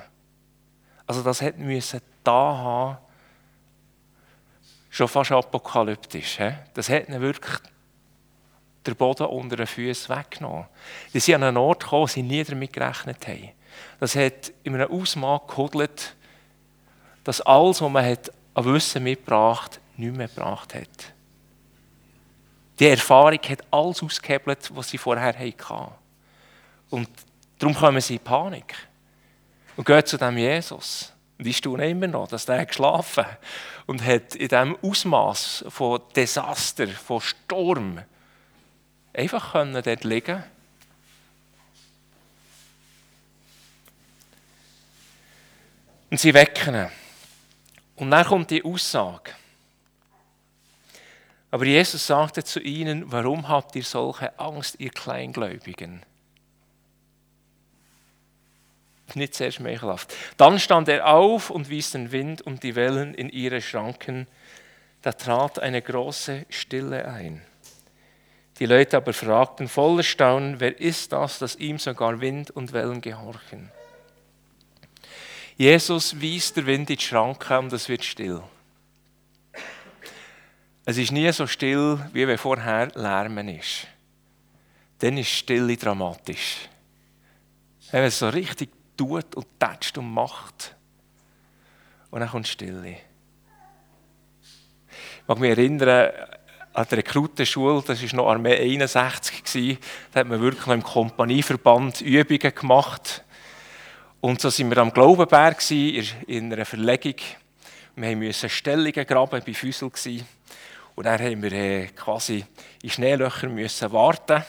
Also 1.07 1.23
das 1.23 1.41
hätte 1.41 1.61
da 2.25 2.33
haben, 2.33 2.99
schon 4.93 5.09
fast 5.09 5.33
apokalyptisch. 5.33 6.39
Das 6.75 6.89
hat 6.91 7.09
ihnen 7.09 7.21
wirklich 7.21 7.57
der 8.85 8.95
Boden 8.95 9.27
unter 9.27 9.57
den 9.57 9.67
Füßen 9.67 10.15
weggenommen. 10.15 10.67
Die 11.15 11.21
sind 11.21 11.37
an 11.37 11.45
einen 11.45 11.57
Ort 11.57 11.83
gekommen, 11.83 12.03
wo 12.03 12.07
sie 12.07 12.23
nie 12.23 12.45
damit 12.45 12.73
gerechnet 12.73 13.27
haben. 13.27 13.51
Das 13.99 14.15
hat 14.15 14.53
in 14.63 14.75
einem 14.75 14.91
Ausmaß 14.91 15.41
gehudelt, 15.49 16.15
dass 17.25 17.41
alles, 17.41 17.81
was 17.81 17.91
man 17.91 18.05
hat 18.05 18.31
an 18.55 18.65
Wissen 18.67 19.03
mitgebracht 19.03 19.77
hat, 19.77 19.81
nichts 19.97 20.17
mehr 20.17 20.29
gebracht 20.29 20.75
hat. 20.75 21.13
Die 22.79 22.89
Erfahrung 22.89 23.39
hat 23.49 23.65
alles 23.71 24.03
ausgehebelt, 24.03 24.71
was 24.75 24.91
sie 24.91 24.99
vorher 24.99 25.39
hatten. 25.39 25.93
Und 26.91 27.09
darum 27.59 27.75
kommen 27.75 28.01
sie 28.01 28.17
in 28.17 28.21
Panik 28.21 28.75
und 29.77 29.87
gehen 29.87 30.05
zu 30.05 30.19
dem 30.19 30.37
Jesus. 30.37 31.12
Und 31.43 31.49
ich 31.49 31.57
staune 31.57 31.91
immer 31.91 32.07
noch, 32.07 32.29
dass 32.29 32.47
der 32.47 32.67
geschlafen 32.67 33.27
hat 33.27 33.39
und 33.87 34.05
hat 34.05 34.37
in 34.37 34.47
diesem 34.47 34.77
Ausmaß 34.81 35.65
von 35.71 36.01
Desaster, 36.15 36.87
von 36.87 37.21
Sturm, 37.21 38.01
einfach 39.13 39.51
können 39.51 39.83
dort 39.83 40.05
liegen 40.05 40.45
Und 46.11 46.21
sie 46.21 46.33
wecken. 46.33 46.89
Und 47.97 48.13
dann 48.13 48.25
kommt 48.25 48.53
die 48.53 48.65
Aussage. 48.65 49.33
Aber 51.51 51.65
Jesus 51.65 52.07
sagte 52.07 52.45
zu 52.45 52.61
ihnen, 52.61 53.11
warum 53.11 53.49
habt 53.49 53.75
ihr 53.75 53.83
solche 53.83 54.39
Angst, 54.39 54.77
ihr 54.79 54.91
Kleingläubigen? 54.91 56.05
Nicht 59.15 59.35
sehr 59.35 59.51
schmeichelhaft. 59.51 60.15
Dann 60.37 60.59
stand 60.59 60.89
er 60.89 61.07
auf 61.07 61.51
und 61.51 61.69
wies 61.69 61.91
den 61.91 62.13
Wind 62.13 62.43
und 62.43 62.63
die 62.63 62.75
Wellen 62.75 63.15
in 63.15 63.29
ihre 63.29 63.61
Schranken. 63.61 64.27
Da 65.03 65.13
trat 65.13 65.59
eine 65.59 65.83
große 65.83 66.47
Stille 66.49 67.07
ein. 67.07 67.43
Die 68.59 68.67
Leute 68.67 68.97
aber 68.97 69.13
fragten 69.13 69.69
voller 69.69 70.03
Staunen, 70.03 70.61
wer 70.61 70.79
ist 70.79 71.13
das, 71.13 71.39
dass 71.39 71.57
ihm 71.57 71.79
sogar 71.79 72.21
Wind 72.21 72.51
und 72.51 72.73
Wellen 72.73 73.01
gehorchen? 73.01 73.71
Jesus 75.57 76.21
wies 76.21 76.53
der 76.53 76.67
Wind 76.67 76.91
in 76.91 76.97
die 76.97 77.03
Schranke 77.03 77.59
und 77.59 77.73
es 77.73 77.89
wird 77.89 78.05
still. 78.05 78.43
Es 80.85 80.97
ist 80.99 81.13
nie 81.13 81.31
so 81.33 81.47
still, 81.47 81.99
wie 82.13 82.27
wenn 82.27 82.39
vorher 82.39 82.89
Lärmen 82.95 83.49
ist. 83.49 83.87
Dann 84.99 85.19
ist 85.19 85.31
Stille 85.31 85.77
dramatisch. 85.77 86.69
Wenn 87.91 88.05
es 88.05 88.19
so 88.19 88.29
richtig 88.29 88.71
tut 89.07 89.35
und 89.35 89.47
tätscht 89.59 89.99
und 89.99 90.13
macht. 90.13 90.77
Und 92.11 92.21
dann 92.21 92.29
kommt 92.29 92.49
Stille. 92.49 92.97
Ich 95.23 95.29
mag 95.29 95.39
mich 95.39 95.51
erinnern 95.51 96.11
an 96.75 96.87
der 96.91 96.99
Rekrutenschule, 96.99 97.83
das 97.87 98.03
war 98.03 98.17
noch 98.17 98.31
Armee 98.31 98.57
61, 98.57 99.79
da 100.13 100.21
hat 100.21 100.29
man 100.29 100.41
wirklich 100.41 100.67
noch 100.67 100.75
im 100.75 100.83
Kompanieverband 100.83 102.01
Übungen 102.01 102.55
gemacht. 102.55 103.23
Und 104.21 104.41
so 104.41 104.51
sind 104.51 104.71
wir 104.71 104.79
am 104.79 104.93
Glaubenberg 104.93 105.59
in 105.71 106.53
einer 106.53 106.65
Verlegung. 106.65 107.17
Wir 107.97 108.17
mussten 108.17 108.49
Stellungen 108.49 109.07
graben, 109.07 109.43
bei 109.45 109.53
Füssel. 109.53 109.91
Und 110.95 111.05
dann 111.05 111.21
haben 111.21 111.43
wir 111.43 111.53
äh, 111.53 111.87
quasi 111.89 112.45
in 112.83 112.91
Schneelöchern 112.91 113.57
warten, 113.93 114.45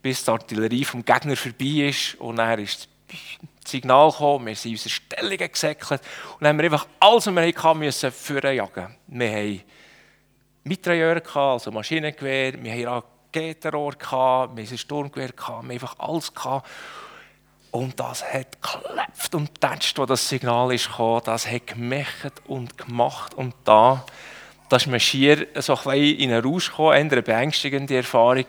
bis 0.00 0.24
die 0.24 0.30
Artillerie 0.30 0.84
vom 0.84 1.04
Gegner 1.04 1.36
vorbei 1.36 1.88
ist. 1.88 2.14
Und 2.16 2.36
dann 2.36 2.58
ist 2.58 2.88
das 3.08 3.18
Signal 3.64 4.10
gekommen, 4.10 4.46
wir 4.46 4.56
sind 4.56 4.72
in 4.72 4.76
unsere 4.76 4.90
Stellungen 4.90 5.52
gesäckelt. 5.52 6.00
Und 6.38 6.46
haben 6.46 6.58
wir 6.58 6.64
einfach 6.64 6.86
alles, 7.00 7.26
was 7.26 7.34
wir 7.34 7.42
hatten, 7.42 7.78
müssen 7.78 8.12
vorjagen. 8.12 8.96
Wir 9.06 9.30
haben 9.30 9.62
Mitrailleur, 10.64 11.22
also 11.34 11.70
Maschinengewehr, 11.70 12.62
wir 12.62 12.72
haben 12.72 13.02
Raketenrohr, 13.32 13.94
wir 14.00 14.08
haben 14.10 14.58
ein 14.58 14.78
Sturmgewehr, 14.78 15.30
wir 15.36 15.48
haben 15.48 15.70
einfach 15.70 15.98
alles. 15.98 16.32
Gehabt. 16.32 16.68
Und 17.74 17.98
das 17.98 18.22
hat 18.22 18.62
geklebt 18.62 19.34
und 19.34 19.60
tätscht, 19.60 19.98
wo 19.98 20.06
das 20.06 20.28
Signal 20.28 20.68
gekommen. 20.68 21.22
Das 21.24 21.50
hat 21.50 21.66
gemächt 21.66 22.40
und 22.46 22.78
gemacht. 22.78 23.34
Und 23.34 23.52
da, 23.64 24.06
da 24.68 24.76
ist 24.76 24.86
man 24.86 25.00
schier 25.00 25.48
so 25.56 25.76
ein 25.86 26.00
in 26.00 26.30
einen 26.30 26.44
Rausch 26.44 26.70
gekommen, 26.70 26.92
eine 26.92 27.20
beängstigende 27.20 27.96
Erfahrung. 27.96 28.46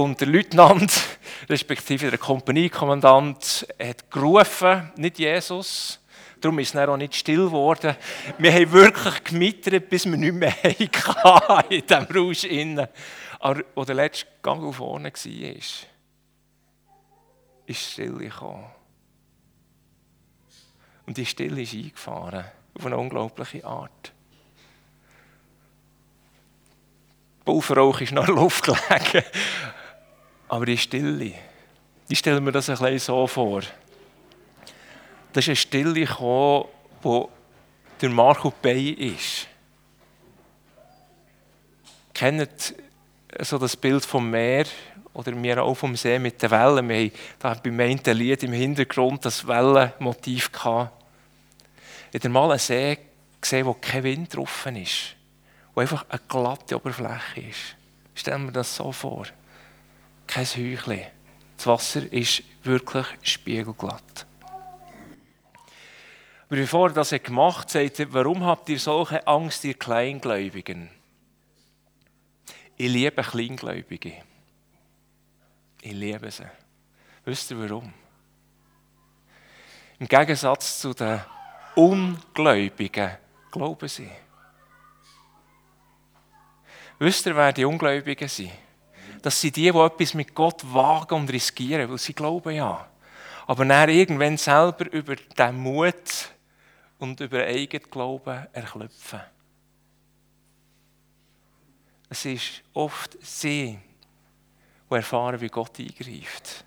Und 0.00 0.18
der 0.18 0.28
Leutnant, 0.28 0.98
respektive 1.50 2.08
der 2.08 2.18
Kompaniekommandant, 2.18 3.66
hat 3.78 4.10
gerufen, 4.10 4.90
nicht 4.96 5.18
Jesus, 5.18 5.98
Darum 6.40 6.58
ist 6.58 6.74
es 6.74 6.88
auch 6.88 6.96
nicht 6.96 7.14
still 7.14 7.44
geworden. 7.44 7.94
Wir 8.38 8.50
haben 8.54 8.72
wirklich 8.72 9.24
gemittert, 9.24 9.90
bis 9.90 10.06
wir 10.06 10.16
nicht 10.16 10.32
mehr 10.32 10.52
hatten 10.54 11.74
in 11.74 11.86
diesem 11.86 12.04
Rausch. 12.04 12.46
Aber 13.40 13.60
wo 13.74 13.84
der 13.84 13.94
letzte 13.96 14.26
Gang 14.42 14.64
auf 14.64 14.76
vorne 14.76 15.12
war, 15.12 15.54
ist 17.66 17.82
Stille 17.92 18.12
gekommen. 18.12 18.64
Und 21.04 21.18
die 21.18 21.26
Stille 21.26 21.60
ist 21.60 21.74
eingefahren. 21.74 22.46
Auf 22.72 22.86
eine 22.86 22.96
unglaubliche 22.96 23.62
Art. 23.66 24.14
Pulverrauch 27.44 28.00
ist 28.00 28.12
noch 28.12 28.26
in 28.26 28.34
der 28.34 28.42
Luft 28.42 28.64
gelegen. 28.64 29.26
Aber 30.50 30.66
die 30.66 30.76
Stille, 30.76 31.32
ich 32.08 32.18
stelle 32.18 32.40
mir 32.40 32.50
das 32.50 32.68
ein 32.68 32.76
bisschen 32.76 32.98
so 32.98 33.24
vor. 33.28 33.60
Da 35.32 35.38
ist 35.38 35.46
eine 35.46 35.54
Stille 35.54 35.94
gekommen, 35.94 36.64
wo 37.02 37.30
der 38.00 38.10
Marco 38.10 38.52
Bay 38.60 38.90
ist. 38.90 39.46
Kennt 42.12 42.74
so 43.38 43.58
das 43.58 43.76
Bild 43.76 44.04
vom 44.04 44.28
Meer 44.28 44.66
oder 45.12 45.30
mir 45.36 45.62
auch 45.62 45.74
vom 45.74 45.94
See 45.94 46.18
mit 46.18 46.42
den 46.42 46.50
Wellen? 46.50 46.88
Wir 46.88 46.96
haben 47.04 47.12
da 47.38 47.54
beim 47.54 47.78
einen 47.78 48.00
Lied 48.18 48.42
im 48.42 48.52
Hintergrund 48.52 49.24
das 49.24 49.46
Wellenmotiv 49.46 50.50
gehabt. 50.50 51.00
Ich 52.10 52.20
habe 52.24 52.28
mal 52.28 52.50
einen 52.50 52.58
See 52.58 52.98
gesehen, 53.40 53.66
wo 53.66 53.74
kein 53.74 54.02
Wind 54.02 54.34
drauf 54.34 54.66
ist, 54.66 55.14
wo 55.76 55.80
einfach 55.80 56.04
eine 56.08 56.20
glatte 56.26 56.74
Oberfläche 56.74 57.40
ist. 57.48 57.76
Stellen 58.16 58.46
wir 58.46 58.52
das 58.52 58.74
so 58.74 58.90
vor. 58.90 59.26
Kein 60.30 60.44
Heuchlein. 60.44 61.08
Das 61.56 61.66
Wasser 61.66 62.12
ist 62.12 62.44
wirklich 62.62 63.06
spiegelglatt. 63.22 64.26
Aber 66.46 66.56
bevor 66.56 66.90
er 66.90 66.94
das 66.94 67.10
gemacht 67.10 67.62
hat, 67.62 67.70
sagt 67.70 67.98
er, 67.98 68.12
warum 68.12 68.44
habt 68.44 68.68
ihr 68.68 68.78
solche 68.78 69.26
Angst, 69.26 69.64
ihr 69.64 69.74
Kleingläubigen? 69.74 70.88
Ich 72.76 72.88
liebe 72.88 73.22
Kleingläubige. 73.22 74.22
Ich 75.82 75.92
liebe 75.92 76.30
sie. 76.30 76.46
Wisst 77.24 77.50
ihr 77.50 77.58
warum? 77.58 77.92
Im 79.98 80.06
Gegensatz 80.06 80.78
zu 80.78 80.94
den 80.94 81.20
Ungläubigen 81.74 83.16
glauben 83.50 83.88
sie. 83.88 84.10
Wisst 87.00 87.26
ihr, 87.26 87.34
wer 87.34 87.52
die 87.52 87.64
Ungläubigen 87.64 88.28
sind? 88.28 88.52
Das 89.22 89.40
sind 89.40 89.56
die, 89.56 89.70
die 89.70 89.78
etwas 89.78 90.14
mit 90.14 90.34
Gott 90.34 90.62
wagen 90.72 91.14
und 91.14 91.30
riskieren, 91.30 91.90
weil 91.90 91.98
sie 91.98 92.14
glauben 92.14 92.54
ja. 92.54 92.88
Aber 93.46 93.64
dann 93.64 93.88
irgendwann 93.88 94.36
selber 94.36 94.90
über 94.92 95.16
den 95.16 95.56
Mut 95.56 96.30
und 96.98 97.20
über 97.20 97.44
eigenen 97.44 97.90
Glauben 97.90 98.46
erklüpfen. 98.52 99.20
Es 102.08 102.24
ist 102.24 102.62
oft 102.74 103.16
sie, 103.20 103.78
die 104.90 104.94
erfahren, 104.94 105.40
wie 105.40 105.48
Gott 105.48 105.78
eingreift. 105.78 106.64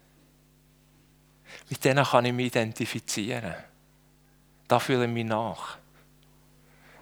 Mit 1.69 1.83
denen 1.83 2.05
kann 2.05 2.25
ich 2.25 2.33
mich 2.33 2.47
identifizieren. 2.47 3.53
Da 4.67 4.79
fühle 4.79 5.05
ich 5.05 5.11
mich 5.11 5.25
nach. 5.25 5.77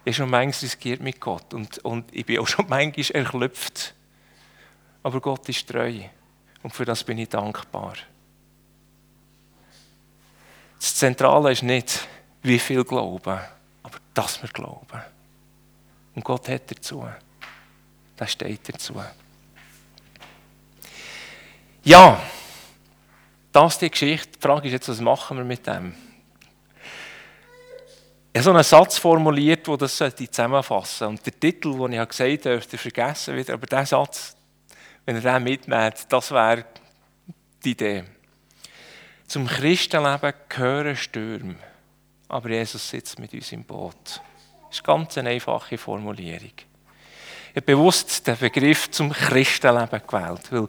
Ich 0.04 0.14
habe 0.14 0.24
schon 0.24 0.30
manchmal 0.30 0.62
riskiert 0.62 1.02
mit 1.02 1.20
Gott 1.22 1.54
und, 1.54 1.78
und 1.80 2.14
ich 2.14 2.26
bin 2.26 2.40
auch 2.40 2.48
schon 2.48 2.66
manchmal 2.70 3.22
erklüpft. 3.22 3.94
Aber 5.04 5.20
Gott 5.20 5.48
ist 5.50 5.68
treu 5.68 6.02
und 6.64 6.74
für 6.74 6.86
das 6.86 7.04
bin 7.04 7.18
ich 7.18 7.30
dankbar. 7.30 7.96
Das 10.78 10.96
Zentrale 10.96 11.52
ist 11.52 11.64
nicht, 11.64 12.08
wie 12.44 12.60
viel 12.60 12.84
glauben, 12.84 13.40
aber 13.84 13.98
dass 14.14 14.42
wir 14.42 14.50
glauben. 14.50 15.02
Und 16.16 16.24
Gott 16.24 16.50
hat 16.50 16.70
dazu. 16.70 17.08
Das 18.18 18.32
steht 18.32 18.68
dazu. 18.68 19.02
Ja, 21.84 22.22
das 23.52 23.74
ist 23.74 23.82
die 23.82 23.90
Geschichte. 23.90 24.38
Die 24.38 24.40
Frage 24.40 24.68
ist 24.68 24.74
jetzt, 24.74 24.90
was 24.90 25.02
machen 25.02 25.38
wir 25.38 25.44
mit 25.44 25.66
dem? 25.66 25.96
Ich 28.34 28.38
habe 28.38 28.44
so 28.44 28.52
einen 28.52 28.64
Satz 28.64 28.98
formuliert, 28.98 29.68
der 29.68 29.78
das 29.78 29.98
zusammenfassen 29.98 31.08
Und 31.08 31.26
der 31.26 31.38
Titel, 31.38 31.78
den 31.78 31.94
ich 31.94 32.08
gesagt 32.08 32.30
habe, 32.30 32.38
dürft 32.38 32.72
ihr 32.74 32.80
vergessen 32.80 33.36
wieder. 33.36 33.56
Aber 33.56 33.66
der 33.66 33.86
Satz, 33.86 34.38
wenn 35.06 35.16
ihr 35.16 35.22
den 35.22 35.44
mitnehmt, 35.44 36.06
das 36.10 36.32
wäre 36.32 36.66
die 37.64 37.72
Idee. 37.72 38.04
Zum 39.28 39.48
Christenleben 39.48 40.34
gehören 40.50 40.96
Stürme. 40.96 41.56
Aber 42.28 42.50
Jesus 42.50 42.90
sitzt 42.90 43.20
mit 43.20 43.34
uns 43.34 43.52
im 43.52 43.64
Boot. 43.64 44.22
Das 44.68 44.78
ist 44.78 44.84
ganz 44.84 45.18
eine 45.18 45.30
einfache 45.30 45.78
Formulierung. 45.78 46.54
Ich 47.50 47.56
habe 47.56 47.62
bewusst 47.62 48.26
den 48.28 48.38
Begriff 48.38 48.90
zum 48.92 49.12
Christenleben 49.12 50.02
gewählt, 50.08 50.52
weil 50.52 50.68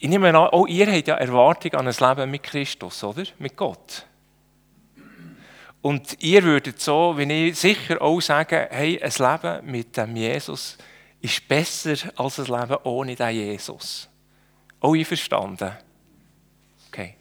ich 0.00 0.08
nehme 0.08 0.30
an, 0.30 0.34
auch 0.34 0.66
ihr 0.66 0.92
habt 0.92 1.06
ja 1.06 1.14
Erwartung 1.14 1.74
an 1.74 1.86
ein 1.86 1.94
Leben 1.94 2.30
mit 2.32 2.42
Christus, 2.42 3.04
oder? 3.04 3.22
Mit 3.38 3.56
Gott. 3.56 4.04
Und 5.80 6.20
ihr 6.20 6.42
würdet 6.42 6.80
so, 6.80 7.16
wie 7.16 7.48
ich 7.48 7.58
sicher 7.58 8.02
auch 8.02 8.20
sagen, 8.20 8.66
hey, 8.70 9.00
ein 9.00 9.12
Leben 9.16 9.70
mit 9.70 9.96
dem 9.96 10.16
Jesus 10.16 10.76
ist 11.22 11.46
besser 11.46 11.96
als 12.16 12.40
ein 12.40 12.46
Leben 12.46 12.76
ohne 12.82 13.14
den 13.14 13.30
Jesus. 13.30 14.08
Auch 14.80 14.94
einverstanden? 14.94 15.70
Okay. 16.88 17.14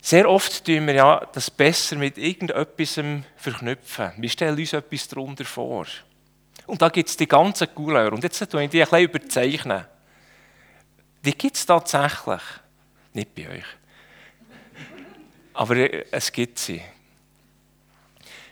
Sehr 0.00 0.28
oft 0.28 0.64
tun 0.64 0.86
wir 0.86 0.94
ja 0.94 1.28
das 1.32 1.50
besser 1.50 1.96
mit 1.96 2.16
irgendetwas 2.16 2.98
verknüpfen. 3.36 4.12
Wir 4.16 4.30
stellen 4.30 4.58
uns 4.58 4.72
etwas 4.72 5.08
darunter 5.08 5.44
vor. 5.44 5.86
Und 6.66 6.80
da 6.80 6.88
gibt 6.88 7.10
es 7.10 7.16
die 7.16 7.28
ganzen 7.28 7.72
Couleur. 7.74 8.12
Und 8.12 8.24
jetzt 8.24 8.50
tue 8.50 8.64
ich 8.64 8.70
die 8.70 8.82
ein 8.82 8.88
bisschen 8.88 9.04
überzeichnen. 9.04 9.84
Die 11.24 11.36
gibt 11.36 11.56
es 11.56 11.66
tatsächlich. 11.66 12.42
Nicht 13.12 13.34
bei 13.34 13.48
euch. 13.50 13.64
Aber 15.52 15.76
es 16.12 16.32
gibt 16.32 16.58
sie. 16.58 16.82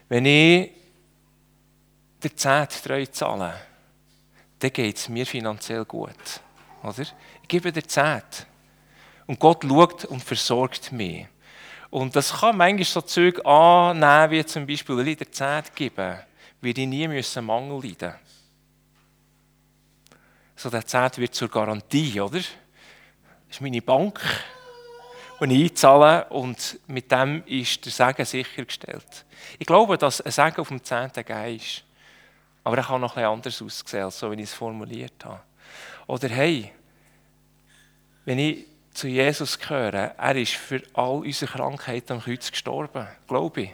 Wenn 0.08 0.26
ich 0.26 0.70
der 2.22 2.37
Zehnt 2.37 2.84
treu 2.84 3.06
zahle, 3.06 3.69
dann 4.60 4.72
geht 4.72 4.96
es 4.96 5.08
mir 5.08 5.26
finanziell 5.26 5.84
gut. 5.84 6.40
Oder? 6.82 7.02
Ich 7.42 7.48
gebe 7.48 7.72
dir 7.72 7.86
Zehnt. 7.86 8.46
Und 9.26 9.38
Gott 9.38 9.64
schaut 9.64 10.04
und 10.06 10.22
versorgt 10.22 10.92
mich. 10.92 11.26
Und 11.90 12.14
das 12.14 12.32
kann 12.40 12.56
manchmal 12.56 12.84
so 12.84 13.00
Zeug 13.00 13.44
annehmen, 13.44 14.30
wie 14.30 14.46
zum 14.46 14.66
Beispiel, 14.66 14.96
wenn 14.96 15.06
ich 15.08 15.18
dir 15.18 15.30
Zehnt 15.30 15.75
gebe, 15.75 16.25
werde 16.60 16.80
ich 16.80 16.86
nie 16.86 17.08
müssen 17.08 17.44
Mangel 17.44 17.82
leiden 17.82 18.14
So 20.56 20.70
der 20.70 20.86
Zehnt 20.86 21.18
wird 21.18 21.34
zur 21.34 21.49
Garantie, 21.49 22.20
oder? 22.20 22.38
Das 22.38 22.49
ist 23.56 23.60
meine 23.60 23.82
Bank, 23.82 24.20
die 25.40 25.64
ich 25.64 25.70
einzahle 25.70 26.26
und 26.26 26.78
mit 26.86 27.10
dem 27.10 27.42
ist 27.46 27.84
der 27.84 27.92
Segen 27.92 28.25
sichergestellt. 28.25 29.25
Ich 29.58 29.66
glaube, 29.66 29.99
dass 29.99 30.20
ein 30.20 30.30
Segen 30.30 30.60
auf 30.60 30.68
dem 30.68 30.84
Zehnten 30.84 31.25
gegeben 31.25 31.56
ist. 31.56 31.82
Aber 32.64 32.76
er 32.76 32.84
kann 32.84 33.00
noch 33.00 33.16
etwas 33.16 33.30
anders 33.30 33.62
aussehen, 33.62 34.10
so 34.10 34.30
wie 34.30 34.36
ich 34.36 34.42
es 34.42 34.54
formuliert 34.54 35.25
habe. 35.25 35.40
Oder 36.06 36.28
hey, 36.28 36.73
wenn 38.25 38.38
ich 38.38 38.66
zu 38.92 39.08
Jesus 39.08 39.58
gehöre, 39.58 40.14
er 40.18 40.36
ist 40.36 40.54
für 40.54 40.82
all 40.94 41.18
unsere 41.18 41.52
Krankheiten 41.52 42.14
am 42.14 42.20
Kreuz 42.20 42.50
gestorben. 42.50 43.06
Glaube 43.26 43.62
ich. 43.62 43.70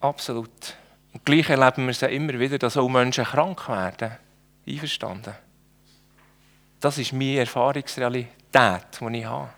Absolut. 0.00 0.76
Und 1.12 1.24
gleich 1.24 1.48
erleben 1.48 1.84
wir 1.84 1.90
es 1.90 2.00
ja 2.00 2.08
immer 2.08 2.38
wieder, 2.38 2.58
dass 2.58 2.76
auch 2.76 2.88
Menschen 2.88 3.24
krank 3.24 3.68
werden. 3.68 4.16
Einverstanden? 4.66 5.34
Das 6.80 6.98
ist 6.98 7.12
meine 7.12 7.38
Erfahrungsrealität, 7.38 9.00
die 9.00 9.18
ich 9.18 9.24
habe. 9.24 9.50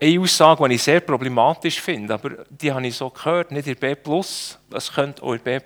Eine 0.00 0.20
Aussage, 0.20 0.68
die 0.68 0.76
ich 0.76 0.82
sehr 0.82 1.00
problematisch 1.00 1.80
finde, 1.80 2.14
aber 2.14 2.44
die 2.48 2.72
habe 2.72 2.86
ich 2.86 2.96
so 2.96 3.10
gehört, 3.10 3.50
nicht 3.50 3.66
in 3.66 3.76
B+, 3.76 3.96
das 4.70 4.92
könnte 4.92 5.22
auch 5.22 5.32
in 5.32 5.40
B+, 5.40 5.58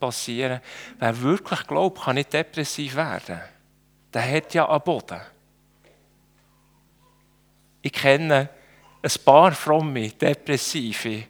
passieren. 0.00 0.60
Wer 0.98 1.22
wirklich 1.22 1.66
glaubt, 1.66 2.02
kann 2.02 2.16
nicht 2.16 2.32
depressiv 2.32 2.96
werden. 2.96 3.40
Der 4.12 4.32
hat 4.32 4.52
ja 4.54 4.68
einen 4.68 4.80
Boden. 4.80 5.20
Ich 7.82 7.92
kenne 7.92 8.48
ein 9.00 9.24
paar 9.24 9.52
fromme, 9.52 10.10
depressive 10.10 11.24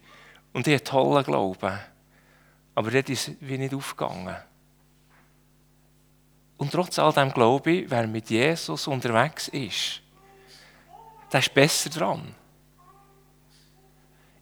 und 0.54 0.66
die 0.66 0.74
haben 0.74 0.84
tollen 0.84 1.24
Glauben. 1.24 1.78
Aber 2.74 2.90
dort 2.90 3.10
ist 3.10 3.32
wie 3.40 3.58
nicht 3.58 3.74
aufgegangen. 3.74 4.36
Und 6.56 6.72
trotz 6.72 6.98
all 6.98 7.12
dem 7.12 7.32
glaube 7.32 7.70
ich, 7.70 7.90
wer 7.90 8.06
mit 8.06 8.30
Jesus 8.30 8.86
unterwegs 8.86 9.48
ist, 9.48 10.02
der 11.32 11.40
ist 11.40 11.54
besser 11.54 11.90
dran. 11.90 12.34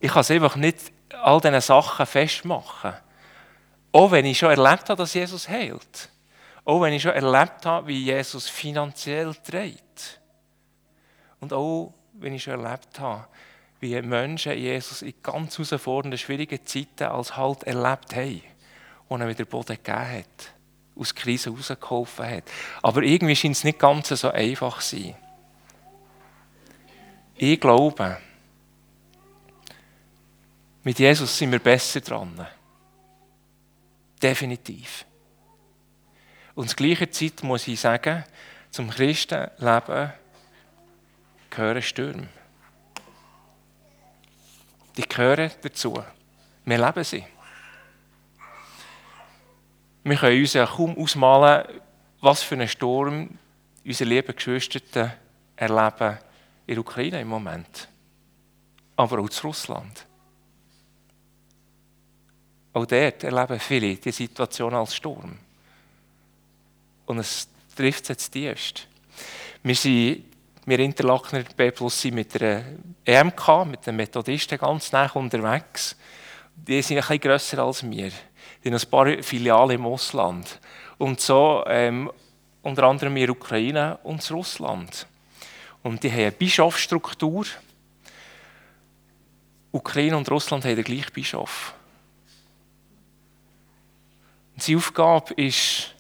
Ich 0.01 0.11
kann 0.11 0.21
es 0.21 0.31
einfach 0.31 0.57
nicht 0.57 0.93
all 1.23 1.41
diese 1.41 1.61
Sachen 1.61 2.07
festmachen. 2.07 2.95
Auch 3.93 4.11
wenn 4.11 4.27
ich 4.27 4.39
schon 4.39 4.51
erlebt 4.51 4.89
habe, 4.89 4.97
dass 4.97 5.15
Jesus 5.15 5.49
heilt. 5.49 6.11
Auch 6.65 6.83
wenn 6.83 6.93
ich 6.93 7.03
schon 7.03 7.13
erlebt 7.13 7.65
habe, 7.65 7.89
wie 7.89 8.05
Jesus 8.05 8.49
finanziell 8.49 9.35
trägt. 9.35 10.21
Und 11.41 11.53
auch 11.53 11.95
wenn 12.13 12.35
ich 12.35 12.43
schon 12.43 12.63
erlebt 12.63 12.99
habe, 13.01 13.27
wie 13.81 14.01
Menschen 14.03 14.57
Jesus 14.57 15.03
in 15.03 15.15
ganz 15.23 15.59
herausfordernden, 15.59 16.19
schwierigen 16.19 16.65
Zeiten 16.65 17.05
als 17.05 17.37
Halt 17.37 17.65
erlebt 17.65 18.15
haben, 18.15 18.43
wo 19.09 19.17
er 19.17 19.29
wieder 19.29 19.45
Boden 19.45 19.77
gegeben 19.77 20.19
hat, 20.19 20.53
aus 20.99 21.15
der 21.15 21.23
Krise 21.23 21.51
herausgeholfen 21.51 22.27
hat. 22.27 22.45
Aber 22.83 23.03
irgendwie 23.03 23.37
scheint 23.37 23.57
es 23.57 23.65
nicht 23.65 23.79
ganz 23.79 24.09
so 24.09 24.31
einfach 24.31 24.81
zu 24.81 24.97
sein. 24.97 25.15
Ich 27.39 27.61
glaube, 27.61 28.17
mit 30.83 30.99
Jesus 30.99 31.37
sind 31.37 31.53
wir 31.53 31.59
besser 31.59 32.01
dran. 32.01 32.47
Definitiv. 34.23 35.05
Und 36.55 36.71
zur 36.71 36.77
gleichen 36.77 37.13
Zeit 37.13 37.43
muss 37.43 37.69
ich 37.69 37.79
sagen, 37.79 38.25
zum 38.71 38.89
Christenleben 38.89 40.13
gehören 41.51 41.83
Stürme. 41.83 42.29
Die 44.97 45.07
gehören 45.07 45.51
dazu. 45.61 46.03
Wir 46.65 46.79
leben 46.79 47.05
sie. 47.05 47.25
Wir 50.05 50.17
können 50.17 50.41
uns 50.41 50.55
ja 50.55 50.65
kaum 50.65 50.97
ausmalen, 50.97 51.67
was 52.23 52.43
für 52.43 52.55
einen 52.55 52.69
Sturm 52.69 53.39
unsere 53.85 54.09
lieben 54.09 54.35
Geschwister 54.35 55.13
erleben 55.57 56.19
in 56.67 56.75
der 56.75 56.79
Ukraine 56.79 57.21
im 57.21 57.29
Moment. 57.29 57.89
Aber 58.97 59.19
auch 59.19 59.29
in 59.29 59.41
Russland. 59.45 60.07
Auch 62.73 62.87
dort 62.87 63.25
erleben 63.25 63.61
viele 63.61 63.97
die 63.97 64.13
Situation 64.13 64.75
als 64.75 64.95
Sturm. 64.95 65.39
Und 67.07 67.19
es 67.19 67.49
trifft 67.75 68.09
jetzt 68.09 68.31
tiefst. 68.31 68.87
Wir 69.63 69.75
sind, 69.75 70.25
wir 70.67 70.79
Interlakener 70.81 71.45
B 71.57 71.71
Plus 71.71 72.01
sind 72.01 72.17
mit 72.17 72.35
der 72.39 72.65
EMK, 73.05 73.65
mit 73.67 73.87
den 73.87 73.97
Methodisten 73.97 74.59
ganz 74.59 74.93
nah 74.93 75.11
unterwegs. 75.13 75.97
Die 76.55 76.83
sind 76.83 76.97
ein 76.97 77.01
bisschen 77.01 77.21
grösser 77.21 77.59
als 77.61 77.89
wir. 77.89 78.11
Die 78.63 78.71
haben 78.71 78.79
ein 78.79 78.91
paar 78.91 79.23
Filialen 79.23 79.77
im 79.77 79.87
Ausland. 79.87 80.61
Und 80.99 81.21
so 81.21 81.65
ähm, 81.67 82.11
unter 82.63 82.85
anderem 82.85 83.17
in 83.17 83.27
der 83.27 83.31
Ukraine 83.31 83.99
und 84.03 84.29
in 84.29 84.37
Russland. 84.37 85.07
Und 85.87 86.03
die 86.03 86.11
haben 86.11 86.19
eine 86.19 86.33
Bischofsstruktur. 86.33 87.47
Ukraine 89.71 90.17
und 90.17 90.29
Russland 90.29 90.65
haben 90.65 90.75
den 90.75 90.85
gleichen 90.85 91.13
Bischof. 91.13 91.75
Und 94.55 94.63
seine 94.65 94.79
Aufgabe 94.79 95.35
ist, 95.35 95.95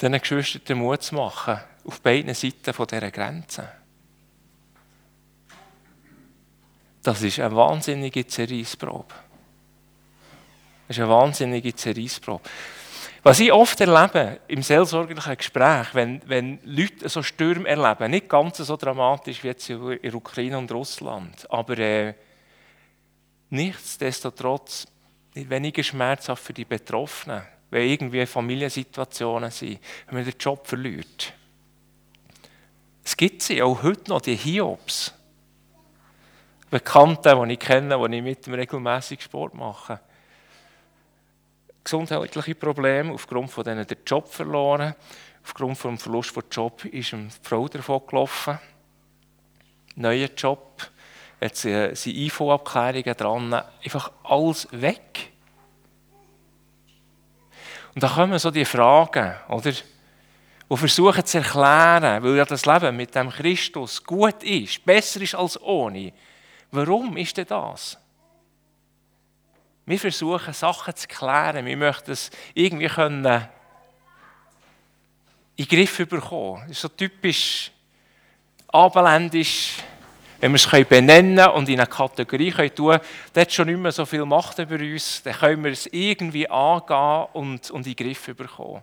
diesen 0.00 0.20
Geschwistern 0.20 0.78
Mut 0.78 1.02
zu 1.02 1.16
machen, 1.16 1.58
auf 1.84 2.00
beiden 2.02 2.32
Seiten 2.34 2.72
dieser 2.72 3.10
Grenze. 3.10 3.68
Das 7.02 7.20
ist 7.20 7.40
eine 7.40 7.56
wahnsinnige 7.56 8.28
Zerreissprobe. 8.28 9.12
Das 10.86 10.98
ist 10.98 11.02
eine 11.02 11.10
wahnsinnige 11.10 11.74
Zerreissprobe. 11.74 12.48
Was 13.26 13.40
ich 13.40 13.52
oft 13.52 13.80
erlebe 13.80 14.38
im 14.46 14.62
seelsorgerlichen 14.62 15.36
Gespräch, 15.36 15.88
wenn, 15.94 16.22
wenn 16.26 16.60
Leute 16.62 17.08
so 17.08 17.24
Stürme 17.24 17.68
erleben, 17.68 18.12
nicht 18.12 18.28
ganz 18.28 18.58
so 18.58 18.76
dramatisch 18.76 19.42
wie 19.42 19.48
jetzt 19.48 19.68
in 19.68 20.14
Ukraine 20.14 20.56
und 20.56 20.70
Russland, 20.70 21.44
aber 21.50 21.76
äh, 21.76 22.14
nichtsdestotrotz 23.50 24.86
weniger 25.34 25.82
schmerzhaft 25.82 26.44
für 26.44 26.52
die 26.52 26.64
Betroffenen, 26.64 27.42
wenn 27.70 27.88
irgendwie 27.88 28.24
Familiensituationen 28.26 29.50
sind, 29.50 29.80
wenn 30.06 30.18
man 30.18 30.24
den 30.24 30.38
Job 30.38 30.64
verliert. 30.64 31.32
Es 33.02 33.16
gibt 33.16 33.42
sie 33.42 33.60
auch 33.60 33.82
heute 33.82 34.08
noch, 34.08 34.20
die 34.20 34.36
Hiobs. 34.36 35.12
Bekannten, 36.70 37.48
die 37.48 37.54
ich 37.54 37.58
kenne, 37.58 38.08
die 38.08 38.18
ich 38.18 38.22
mit 38.22 38.46
dem 38.46 38.54
regelmäßigen 38.54 39.24
Sport 39.24 39.54
mache. 39.54 39.98
Gesundheitliche 41.86 42.56
Probleme 42.56 43.12
aufgrund 43.12 43.48
von 43.48 43.62
denen 43.62 43.86
den 43.86 43.98
Job 44.04 44.26
verloren. 44.28 44.96
Aufgrund 45.44 45.84
des 45.84 46.02
Verlust 46.02 46.36
des 46.36 46.44
Jobs 46.50 46.84
ist 46.86 47.14
eine 47.14 47.28
Frau 47.42 47.68
davon 47.68 48.02
gelaufen. 48.08 48.58
Neuer 49.94 50.28
Job, 50.36 50.90
jetzt 51.40 51.62
sind 51.62 52.06
IV-Abklärungen 52.06 53.16
dran, 53.16 53.62
einfach 53.84 54.10
alles 54.24 54.66
weg. 54.72 55.30
Und 57.94 58.02
da 58.02 58.08
kommen 58.08 58.38
so 58.40 58.50
die 58.50 58.64
Fragen, 58.64 59.36
oder? 59.48 59.70
Die 59.70 60.76
versuchen 60.76 61.24
zu 61.24 61.38
erklären, 61.38 62.20
weil 62.24 62.36
ja 62.36 62.44
das 62.44 62.66
Leben 62.66 62.96
mit 62.96 63.14
dem 63.14 63.30
Christus 63.30 64.02
gut 64.02 64.42
ist, 64.42 64.84
besser 64.84 65.20
ist 65.20 65.36
als 65.36 65.62
ohne. 65.62 66.12
Warum 66.72 67.16
ist 67.16 67.36
denn 67.36 67.46
das? 67.46 67.96
Wir 69.86 69.98
versuchen, 70.00 70.52
Sachen 70.52 70.96
zu 70.96 71.06
klären. 71.06 71.64
Wir 71.64 71.76
möchten 71.76 72.10
es 72.10 72.30
irgendwie 72.54 72.88
können 72.88 73.48
in 75.56 75.64
den 75.64 75.68
Griff 75.68 75.96
bekommen. 76.08 76.62
Das 76.62 76.72
ist 76.72 76.80
so 76.82 76.88
typisch 76.88 77.70
abendländisch, 78.68 79.76
wenn 80.40 80.52
wir 80.52 80.56
es 80.56 80.88
benennen 80.88 81.48
und 81.48 81.68
in 81.68 81.80
eine 81.80 81.88
Kategorie 81.88 82.50
tun 82.50 82.88
können, 82.90 83.00
dann 83.32 83.40
hat 83.40 83.52
schon 83.52 83.68
nicht 83.68 83.78
mehr 83.78 83.92
so 83.92 84.04
viel 84.04 84.24
Macht 84.26 84.58
über 84.58 84.74
uns, 84.74 85.22
dann 85.22 85.34
können 85.34 85.64
wir 85.64 85.72
es 85.72 85.86
irgendwie 85.86 86.48
angehen 86.48 87.26
und, 87.32 87.70
und 87.70 87.86
in 87.86 87.94
den 87.94 88.06
Griff 88.06 88.26
bekommen. 88.36 88.82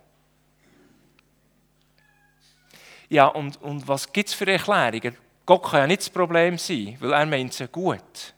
Ja, 3.10 3.28
und, 3.28 3.62
und 3.62 3.88
was 3.88 4.12
gibt 4.12 4.30
es 4.30 4.34
für 4.34 4.48
Erklärungen? 4.48 5.16
Gott 5.46 5.63
kann 5.63 5.82
ja 5.82 5.88
nicht 5.88 6.02
das 6.02 6.10
Problem 6.10 6.58
sein, 6.58 6.98
weil 7.00 7.13
er 7.13 7.26
meint 7.28 7.52
es 7.52 7.60
ja 7.60 7.68
gut. 7.68 8.34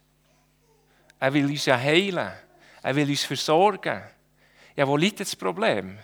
Er 1.19 1.33
will 1.33 1.45
uns 1.45 1.65
ja 1.65 1.77
heilen. 1.77 2.33
Er 2.85 2.95
will 2.95 3.09
uns 3.09 3.23
versorgen. 3.23 4.03
Ja, 4.75 4.87
wo 4.87 4.95
liegt 4.95 5.19
das 5.19 5.35
Problem? 5.35 5.97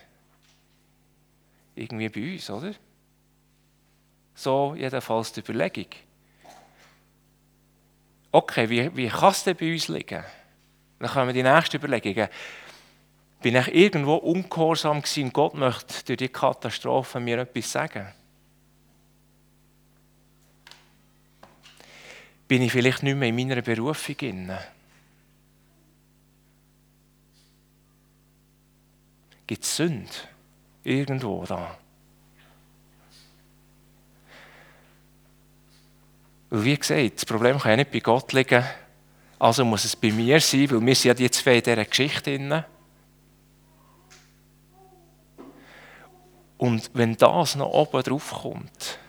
Irgendwie 1.76 2.10
bei 2.10 2.34
uns, 2.34 2.50
oder? 2.50 2.74
So 4.34 4.74
jedenfalls 4.76 5.32
die 5.32 5.42
Überlegung. 5.42 5.92
Okay, 8.32 8.68
wie, 8.68 8.96
wie 8.96 9.10
kann 9.10 9.30
es 9.30 9.44
denn 9.44 9.56
bei 9.56 9.72
uns 9.72 9.90
liegen? 9.90 10.24
Dann 10.98 11.10
kommen 11.12 11.28
wir 11.28 11.34
die 11.34 11.44
nächste 11.44 11.78
Überlegung. 11.78 12.28
Bin 13.44 13.56
ich 13.56 13.76
irgendwo 13.76 14.16
ungehorsam 14.16 15.04
gewesen 15.04 15.32
Gott 15.32 15.54
möchte 15.54 16.04
durch 16.06 16.18
die 16.18 16.30
Katastrophe 16.30 17.20
mir 17.20 17.38
etwas 17.38 17.72
sagen? 17.72 18.12
bin 22.48 22.64
ich 22.64 22.72
vielleicht 22.74 23.02
nicht 23.04 23.16
mehr 23.16 23.30
in 23.30 23.36
meiner 23.38 23.62
Berufung 23.62 24.16
inne. 24.20 24.60
Gibt 29.52 29.66
es 29.66 29.76
Sünde 29.76 30.10
irgendwo 30.82 31.44
da? 31.44 31.78
Weil 36.50 36.64
wie 36.64 36.78
gesagt, 36.78 37.18
das 37.18 37.26
Problem 37.26 37.60
kann 37.60 37.72
ja 37.72 37.76
nicht 37.76 37.92
bei 37.92 38.00
Gott 38.00 38.32
liegen, 38.32 38.64
also 39.40 39.66
muss 39.66 39.84
es 39.84 39.94
bei 39.98 40.10
mir 40.14 40.40
sein, 40.40 40.72
weil 40.72 40.80
wir 40.80 40.96
sind 40.96 41.10
ja 41.10 41.14
die 41.16 41.30
zwei 41.30 41.58
in 41.58 41.64
dieser 41.64 41.84
Geschichte 41.84 42.38
drin. 42.38 42.64
Und 46.58 46.90
wenn 46.94 47.18
das 47.18 47.58
noch 47.58 47.72
oben 47.72 48.04
drauf 48.04 48.32
kommt, 48.32 49.00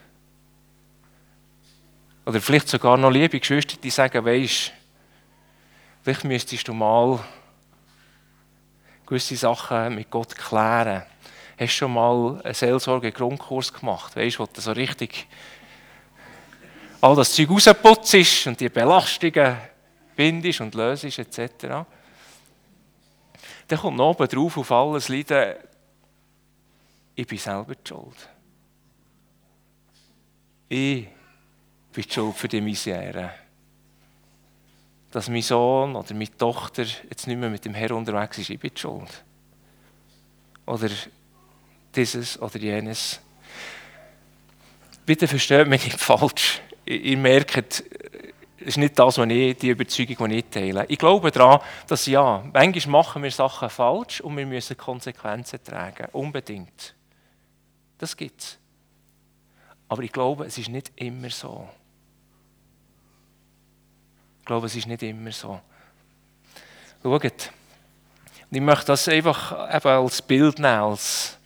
oder 2.26 2.40
vielleicht 2.40 2.66
sogar 2.66 2.96
noch 2.96 3.10
liebe 3.10 3.38
Geschwister, 3.38 3.76
die 3.80 3.90
sagen, 3.90 4.24
weisst, 4.24 4.72
vielleicht 6.02 6.24
müsstest 6.24 6.66
du 6.66 6.74
mal 6.74 7.20
gewisse 9.12 9.36
Sachen 9.36 9.94
mit 9.94 10.10
Gott 10.10 10.34
klären. 10.34 11.02
Hast 11.58 11.60
du 11.60 11.66
schon 11.68 11.92
mal 11.92 12.40
einen 12.42 12.54
Seelsorge-Grundkurs 12.54 13.70
gemacht? 13.70 14.16
Weißt 14.16 14.38
du, 14.38 14.42
wo 14.42 14.46
du 14.46 14.58
so 14.58 14.72
richtig 14.72 15.28
all 17.02 17.14
das 17.14 17.34
Zeug 17.34 17.50
rausputzt 17.50 18.46
und 18.46 18.58
die 18.58 18.70
Belastungen 18.70 19.58
bindest 20.16 20.62
und 20.62 20.74
löst 20.74 21.04
etc. 21.04 21.84
Dann 23.68 23.78
kommt 23.78 23.98
noch 23.98 24.10
oben 24.12 24.28
drauf 24.28 24.56
auf 24.56 24.72
alles 24.72 25.08
Leiden, 25.10 25.56
ich 27.14 27.26
bin 27.26 27.36
selber 27.36 27.74
die 27.74 27.86
schuld. 27.86 28.30
Ich 30.70 31.06
bin 31.92 32.04
die 32.04 32.10
Schuld 32.10 32.34
für 32.34 32.48
die 32.48 32.62
Misere. 32.62 33.41
Dass 35.12 35.28
mein 35.28 35.42
Sohn 35.42 35.94
oder 35.94 36.14
meine 36.14 36.36
Tochter 36.36 36.82
jetzt 36.82 37.26
nicht 37.26 37.38
mehr 37.38 37.50
mit 37.50 37.64
dem 37.64 37.74
Herrn 37.74 37.92
unterwegs 37.92 38.38
ist, 38.38 38.50
ich 38.50 38.58
bin 38.58 38.76
Schuld. 38.76 39.24
Oder 40.66 40.88
dieses 41.94 42.40
oder 42.40 42.58
jenes. 42.58 43.20
Bitte 45.04 45.28
versteht 45.28 45.68
mich 45.68 45.84
nicht 45.84 46.00
falsch. 46.00 46.60
Ihr 46.86 47.16
merkt, 47.18 47.84
es 48.58 48.66
ist 48.66 48.78
nicht 48.78 48.98
das, 48.98 49.18
was 49.18 49.28
ich, 49.28 49.56
die 49.58 49.68
Überzeugung, 49.68 50.28
die 50.28 50.38
ich 50.38 50.44
teile. 50.50 50.86
Ich 50.88 50.98
glaube 50.98 51.30
daran, 51.30 51.60
dass 51.86 52.06
ja, 52.06 52.42
manchmal 52.52 53.02
machen 53.02 53.22
wir 53.22 53.30
Sachen 53.30 53.68
falsch 53.68 54.20
und 54.20 54.36
wir 54.36 54.46
müssen 54.46 54.76
Konsequenzen 54.76 55.62
tragen. 55.62 56.06
Unbedingt. 56.12 56.94
Das 57.98 58.16
gibt 58.16 58.40
es. 58.40 58.58
Aber 59.88 60.02
ich 60.02 60.12
glaube, 60.12 60.46
es 60.46 60.56
ist 60.56 60.70
nicht 60.70 60.92
immer 60.96 61.28
so. 61.28 61.68
Glaube, 64.52 64.66
es 64.66 64.76
ist 64.76 64.86
nicht 64.86 65.02
immer 65.02 65.32
so. 65.32 65.58
Schaut. 67.02 67.24
Und 67.24 67.32
ich 68.50 68.60
möchte 68.60 68.84
das 68.84 69.08
einfach 69.08 69.74
eben 69.74 69.88
als 69.88 70.20
Bild 70.20 70.58
nehmen, 70.58 70.82
als, 70.82 71.38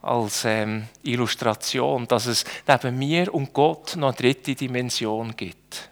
als 0.00 0.44
ähm, 0.44 0.86
Illustration, 1.02 2.06
dass 2.06 2.26
es 2.26 2.44
neben 2.64 2.96
mir 2.96 3.34
und 3.34 3.52
Gott 3.52 3.96
noch 3.96 4.10
eine 4.10 4.16
dritte 4.16 4.54
Dimension 4.54 5.34
gibt. 5.34 5.90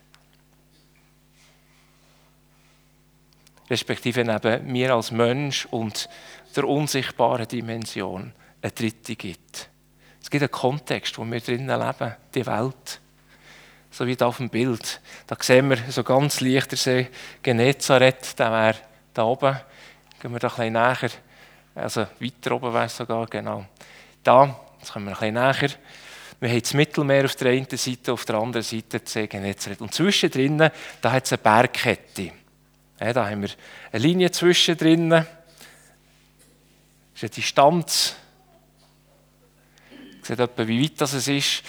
Respektive 3.69 4.25
neben 4.25 4.71
mir 4.71 4.95
als 4.95 5.11
Mensch 5.11 5.67
und 5.73 6.09
der 6.55 6.69
unsichtbaren 6.69 7.49
Dimension 7.49 8.33
eine 8.63 8.71
dritte 8.71 9.17
gibt. 9.17 9.69
Es 10.23 10.31
gibt 10.31 10.45
einen 10.45 10.53
Kontext, 10.53 11.19
wo 11.19 11.25
wir 11.25 11.41
drinnen 11.41 11.77
leben, 11.77 12.15
die 12.33 12.47
Welt 12.47 13.01
so 13.91 14.07
wie 14.07 14.17
da 14.17 14.27
auf 14.27 14.39
dem 14.39 14.51
Bild. 14.51 15.01
Da 15.27 15.37
sehen 15.41 15.71
wir 15.71 15.79
so 15.89 16.03
ganz 16.03 16.41
leicht 16.41 16.71
der 16.71 16.79
See 16.79 17.09
Genezareth, 17.43 18.39
der 18.39 18.53
wäre 18.53 18.77
da 19.15 19.25
oben. 19.25 19.57
Gehen 20.21 20.33
wir 20.33 20.39
da 20.39 20.49
ein 20.49 20.55
bisschen 20.55 20.73
näher, 20.73 21.11
also 21.75 22.07
weiter 22.21 22.53
oben 22.53 22.73
wäre 22.73 22.87
es 22.87 22.97
sogar, 22.97 23.27
genau. 23.27 23.67
Da, 24.23 24.59
jetzt 24.79 24.93
kommen 24.93 25.07
wir 25.07 25.13
ein 25.13 25.35
bisschen 25.35 25.35
näher. 25.35 25.71
Wir 26.39 26.51
haben 26.51 26.61
das 26.61 26.75
Mittelmeer 26.75 27.25
auf 27.25 27.37
der 27.37 27.53
einen 27.53 27.67
Seite, 27.71 28.13
auf 28.13 28.25
der 28.27 28.37
anderen 28.37 28.63
Seite 28.63 29.01
das 29.01 29.13
See 29.13 29.27
Genezareth. 29.27 29.81
Und 29.81 29.95
zwischendrin, 29.95 30.59
da 31.01 31.13
hat 31.13 31.25
es 31.25 31.33
eine 31.33 31.39
Bergkette. 31.39 32.33
Ja, 33.01 33.13
da 33.13 33.29
haben 33.29 33.43
wir 33.43 33.51
eine 33.93 34.03
Linie 34.03 34.31
zwischendrin. 34.31 35.11
Das 35.11 35.27
ist 37.15 37.23
eine 37.23 37.31
Distanz. 37.31 38.17
Ihr 39.91 40.25
seht 40.25 40.41
etwa, 40.41 40.67
wie 40.67 40.83
weit 40.83 41.01
das 41.01 41.15
ist. 41.15 41.63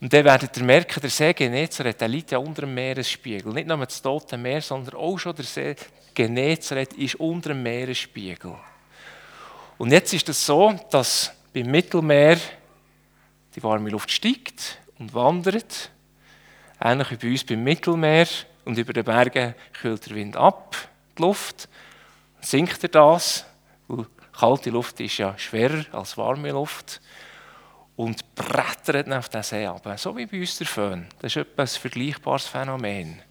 Und 0.00 0.12
dann 0.12 0.24
werdet 0.24 0.56
ihr 0.56 0.64
merken, 0.64 1.00
der 1.00 1.10
See 1.10 1.32
Genezareth, 1.32 2.00
der 2.00 2.08
liegt 2.08 2.30
ja 2.30 2.38
unter 2.38 2.62
dem 2.62 2.74
Meeresspiegel. 2.74 3.52
Nicht 3.52 3.66
nur 3.66 3.78
das 3.78 4.02
Tote 4.02 4.36
Meer, 4.36 4.60
sondern 4.60 4.96
auch 4.96 5.16
schon 5.18 5.34
der 5.34 5.44
See 5.44 5.74
Genezareth 6.14 6.92
ist 6.94 7.14
unter 7.14 7.50
dem 7.50 7.62
Meeresspiegel. 7.62 8.54
Und 9.78 9.92
jetzt 9.92 10.12
ist 10.12 10.28
es 10.28 10.36
das 10.36 10.46
so, 10.46 10.74
dass 10.90 11.32
beim 11.52 11.70
Mittelmeer 11.70 12.38
die 13.54 13.62
warme 13.62 13.88
Luft 13.88 14.10
steigt 14.10 14.78
und 14.98 15.14
wandert. 15.14 15.90
Ähnlich 16.78 17.10
wie 17.12 17.16
bei 17.16 17.28
uns 17.28 17.44
beim 17.44 17.64
Mittelmeer. 17.64 18.26
Und 18.66 18.76
über 18.76 18.92
den 18.92 19.04
Bergen 19.04 19.54
kühlt 19.80 20.06
der 20.06 20.16
Wind 20.16 20.36
ab, 20.36 20.76
die 21.16 21.22
Luft. 21.22 21.68
Sinkt 22.40 22.82
er 22.82 22.88
das, 22.90 23.46
weil 23.88 24.06
Kalte 24.38 24.68
Luft 24.68 25.00
ist 25.00 25.16
ja 25.16 25.36
schwerer 25.38 25.86
als 25.92 26.18
warme 26.18 26.50
Luft 26.50 27.00
und 27.96 28.34
brettert 28.34 29.10
auf 29.10 29.28
den 29.28 29.42
See 29.42 29.66
ab. 29.66 29.82
So 29.98 30.16
wie 30.16 30.26
bei 30.26 30.40
uns 30.40 30.58
der 30.58 30.66
Föhn. 30.66 31.06
Das 31.18 31.34
ist 31.34 31.36
etwas 31.36 31.76
vergleichbares 31.76 32.46
Phänomen. 32.46 33.22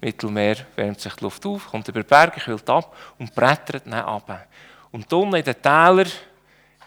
Mittelmeer 0.00 0.56
wärmt 0.76 1.00
sich 1.00 1.14
die 1.14 1.24
Luft 1.24 1.46
auf, 1.46 1.68
kommt 1.68 1.88
über 1.88 2.02
Berge, 2.02 2.40
kühlt 2.40 2.68
ab 2.68 2.94
und 3.18 3.34
brettert 3.34 3.86
dann 3.86 3.94
ab. 3.94 4.48
Und 4.90 5.10
unten 5.12 5.36
in 5.36 5.44
den 5.44 5.62
Tälern 5.62 6.10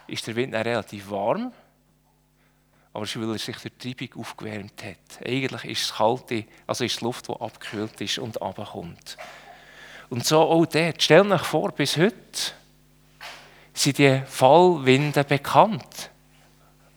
ist 0.05 0.27
der 0.27 0.35
Wind 0.35 0.53
dann 0.53 0.61
relativ 0.61 1.09
warm, 1.09 1.51
aber 2.93 3.03
es 3.03 3.15
ist, 3.15 3.21
weil 3.21 3.31
er 3.31 3.37
sich 3.37 3.57
durch 3.57 3.73
die 3.77 3.95
Treibung 3.95 4.21
aufgewärmt 4.21 4.83
hat. 4.83 5.25
Eigentlich 5.25 5.65
ist 5.65 5.83
es 5.83 5.93
kalte, 5.95 6.45
also 6.65 6.83
ist 6.83 6.99
die 6.99 7.05
Luft, 7.05 7.27
die 7.27 7.33
abgekühlt 7.33 7.99
ist 8.01 8.17
und 8.19 8.39
runterkommt. 8.41 9.17
Und 10.09 10.25
so 10.25 10.39
auch 10.39 10.65
dort. 10.65 11.01
Stell 11.01 11.31
euch 11.31 11.43
vor, 11.43 11.71
bis 11.71 11.97
heute 11.97 12.13
sind 13.79 13.97
die 13.97 14.21
Fallwinde 14.25 15.23
bekannt. 15.23 16.09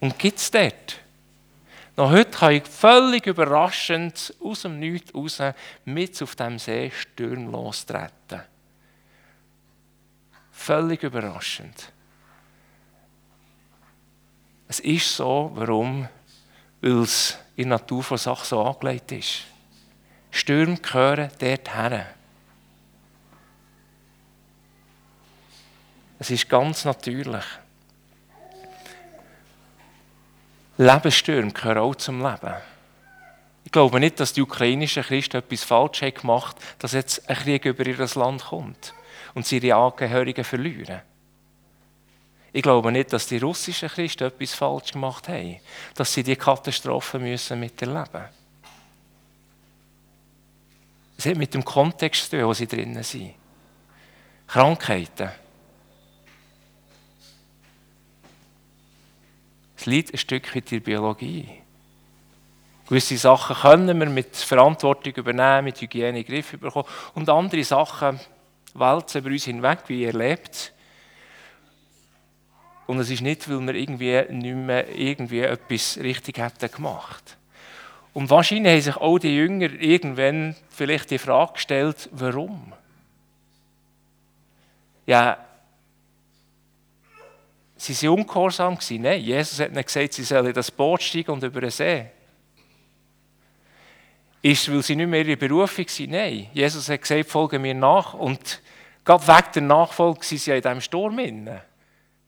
Und 0.01 0.19
gibt 0.19 0.39
es 0.39 0.51
dort? 0.51 1.01
Noch 1.97 2.11
heute 2.11 2.31
kann 2.31 2.53
ich 2.53 2.65
völlig 2.65 3.27
überraschend 3.27 4.35
aus 4.43 4.63
dem 4.63 4.79
Nichts 4.79 5.15
raus 5.15 5.43
mit 5.85 6.23
auf 6.23 6.35
dem 6.37 6.59
See 6.59 6.91
Stürme 6.91 7.51
lostreten. 7.51 8.41
Völlig 10.51 11.03
überraschend. 11.03 11.93
Es 14.69 14.81
ist 14.81 15.17
so, 15.17 15.51
warum? 15.55 16.09
Weil 16.81 17.03
es 17.03 17.37
in 17.57 17.69
der 17.69 17.79
Natur 17.79 18.03
von 18.03 18.17
Sachen 18.17 18.47
so 18.47 18.63
angelegt 18.63 19.13
ist. 19.13 19.45
Stürme 20.31 20.77
gehören 20.77 21.31
dort 21.39 21.75
her. 21.75 22.15
Es 26.21 26.31
ist 26.31 26.51
ganz 26.51 26.85
natürlich. 26.85 27.45
Lebensstürme 30.77 31.51
gehören 31.51 31.79
auch 31.79 31.95
zum 31.95 32.21
Leben. 32.23 32.55
Ich 33.65 33.73
glaube 33.73 33.99
nicht, 34.01 34.21
dass 34.21 34.35
die 34.35 34.43
ukrainischen 34.43 35.03
Christen 35.03 35.39
etwas 35.39 35.65
falsch 35.65 36.03
haben 36.03 36.15
gemacht 36.15 36.57
haben, 36.57 36.79
dass 36.79 36.93
jetzt 36.93 37.29
ein 37.29 37.37
Krieg 37.37 37.65
über 37.65 37.87
ihr 37.87 38.07
Land 38.15 38.45
kommt 38.45 38.93
und 39.35 39.47
sie 39.47 39.59
ihre 39.59 39.77
Angehörigen 39.77 40.45
verlieren. 40.45 41.01
Ich 42.53 42.63
glaube 42.63 42.93
nicht, 42.93 43.13
dass 43.15 43.27
die 43.27 43.39
russischen 43.39 43.89
Christen 43.89 44.25
etwas 44.25 44.53
falsch 44.53 44.93
gemacht 44.93 45.27
haben, 45.29 45.59
dass 45.95 46.13
sie 46.13 46.23
die 46.23 46.37
Katastrophe 46.37 47.19
müssen 47.19 47.61
miterleben 47.61 48.25
Es 51.17 51.25
hat 51.25 51.37
mit 51.37 51.55
dem 51.55 51.65
Kontext 51.65 52.25
zu 52.25 52.37
tun, 52.37 52.47
wo 52.47 52.53
sie 52.53 52.67
drinnen 52.67 53.03
sind. 53.05 53.35
Krankheiten, 54.47 55.31
Es 59.81 59.87
liegt 59.87 60.13
ein 60.13 60.19
Stück 60.19 60.55
in 60.55 60.63
der 60.71 60.81
Biologie. 60.81 61.49
Gewisse 62.87 63.17
Sachen 63.17 63.57
können 63.57 63.99
wir 63.99 64.11
mit 64.11 64.37
Verantwortung 64.37 65.15
übernehmen, 65.15 65.65
mit 65.65 65.81
Hygiene 65.81 66.11
in 66.11 66.15
den 66.17 66.27
Griff 66.27 66.51
bekommen. 66.59 66.87
Und 67.15 67.31
andere 67.31 67.65
Sachen 67.65 68.21
walzen 68.75 69.23
über 69.23 69.31
uns 69.31 69.45
hinweg, 69.47 69.79
wie 69.87 70.03
ihr 70.03 70.13
lebt. 70.13 70.75
Und 72.87 72.99
es 72.99 73.09
ist 73.09 73.23
nicht, 73.23 73.49
weil 73.49 73.67
wir 73.67 73.75
irgendwie 73.75 74.23
nicht 74.35 74.55
mehr 74.55 74.95
irgendwie 74.95 75.41
etwas 75.41 75.97
richtig 75.97 76.37
hätten 76.37 76.71
gemacht. 76.71 77.39
Und 78.13 78.29
wahrscheinlich 78.29 78.73
haben 78.73 78.81
sich 78.83 78.97
auch 78.99 79.19
die 79.19 79.35
Jünger 79.35 79.73
irgendwann 79.73 80.57
vielleicht 80.69 81.11
die 81.11 81.17
Frage 81.17 81.55
gestellt, 81.55 82.11
warum? 82.13 82.75
Ja, 85.07 85.39
Sie 87.81 88.07
waren 88.07 88.19
ungehorsam. 88.19 88.77
Nein, 88.91 89.23
Jesus 89.23 89.59
hat 89.59 89.71
ihnen 89.71 89.83
gesagt, 89.83 90.13
sie 90.13 90.23
sollen 90.23 90.49
in 90.49 90.53
das 90.53 90.71
Boot 90.71 91.03
steigen 91.03 91.31
und 91.31 91.43
über 91.43 91.63
den 91.63 91.71
See. 91.71 92.11
Ist 94.43 94.69
es, 94.69 94.71
weil 94.71 94.83
sie 94.83 94.97
nicht 94.97 95.09
mehr 95.09 95.25
ihre 95.25 95.39
Berufung 95.39 95.89
sind? 95.89 96.11
Nein. 96.11 96.49
Jesus 96.53 96.91
hat 96.91 97.01
gesagt, 97.01 97.31
folge 97.31 97.59
mir 97.59 97.73
nach. 97.73 98.13
Und 98.13 98.61
gerade 99.03 99.27
weg 99.27 99.53
der 99.55 99.63
Nachfolge 99.63 100.23
sind 100.23 100.43
sie 100.43 100.51
in 100.51 100.61
diesem 100.61 100.83
Sturm 100.83 101.19
inne. 101.21 101.63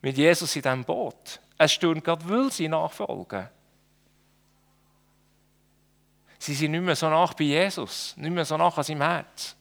Mit 0.00 0.16
Jesus 0.16 0.56
in 0.56 0.62
diesem 0.62 0.84
Boot. 0.84 1.38
Es 1.58 1.72
stürmt 1.72 2.02
gerade, 2.02 2.26
weil 2.30 2.50
sie 2.50 2.68
nachfolgen. 2.68 3.46
Sie 6.38 6.54
sind 6.54 6.70
nicht 6.70 6.80
mehr 6.80 6.96
so 6.96 7.10
nach 7.10 7.34
bei 7.34 7.44
Jesus, 7.44 8.14
nicht 8.16 8.32
mehr 8.32 8.46
so 8.46 8.56
nach 8.56 8.78
an 8.78 8.84
seinem 8.84 9.02
Herz. 9.02 9.54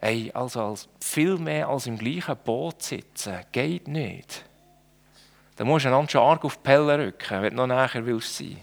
Hey, 0.00 0.30
also 0.32 0.62
als, 0.62 0.88
viel 1.00 1.36
mehr 1.36 1.68
als 1.68 1.86
im 1.86 1.98
gleichen 1.98 2.36
Boot 2.42 2.82
sitzen, 2.82 3.40
geht 3.52 3.86
nicht. 3.86 4.44
Da 5.56 5.64
musst 5.64 5.84
du 5.84 5.90
einander 5.90 6.10
schon 6.10 6.22
arg 6.22 6.42
auf 6.44 6.56
die 6.56 6.62
Pelle 6.62 6.98
rücken, 6.98 7.42
wenn 7.42 7.54
du 7.54 7.66
noch 7.66 7.66
näher 7.66 8.06
willst 8.06 8.34
sein. 8.34 8.56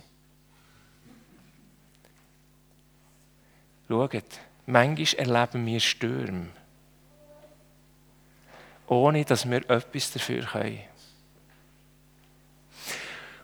Schaut, 3.88 4.24
manchmal 4.66 5.28
erleben 5.28 5.66
wir 5.66 5.80
Stürme, 5.80 6.48
ohne 8.88 9.24
dass 9.24 9.48
wir 9.48 9.70
etwas 9.70 10.12
dafür 10.12 10.44
können. 10.44 10.80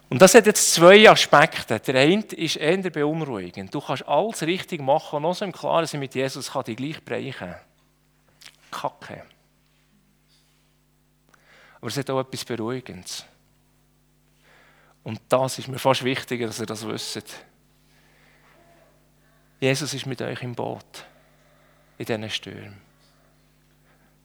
Und 0.09 0.21
das 0.21 0.35
hat 0.35 0.45
jetzt 0.47 0.73
zwei 0.73 1.09
Aspekte. 1.09 1.79
Der 1.79 1.95
eine 1.95 2.23
ist 2.23 2.57
eher 2.57 2.77
beunruhigend. 2.77 3.73
Du 3.73 3.81
kannst 3.81 4.07
alles 4.07 4.41
richtig 4.41 4.81
machen, 4.81 5.21
noch 5.21 5.33
so 5.33 5.45
im 5.45 5.51
Klaren 5.51 5.85
sein 5.85 5.99
mit 5.99 6.13
Jesus 6.13 6.51
kann 6.51 6.63
dich 6.63 6.75
gleich 6.75 7.03
brechen. 7.03 7.55
Kacke. 8.73 9.23
Aber 11.77 11.87
es 11.87 11.97
hat 11.97 12.09
auch 12.09 12.19
etwas 12.19 12.45
Beruhigendes. 12.45 13.25
Und 15.03 15.19
das 15.29 15.59
ist 15.59 15.67
mir 15.67 15.79
fast 15.79 16.03
wichtiger, 16.03 16.47
dass 16.47 16.59
ihr 16.59 16.65
das 16.65 16.87
wisst. 16.87 17.45
Jesus 19.59 19.93
ist 19.93 20.05
mit 20.05 20.21
euch 20.21 20.41
im 20.43 20.55
Boot. 20.55 21.05
In 21.97 22.05
diesen 22.05 22.29
Stürmen. 22.29 22.81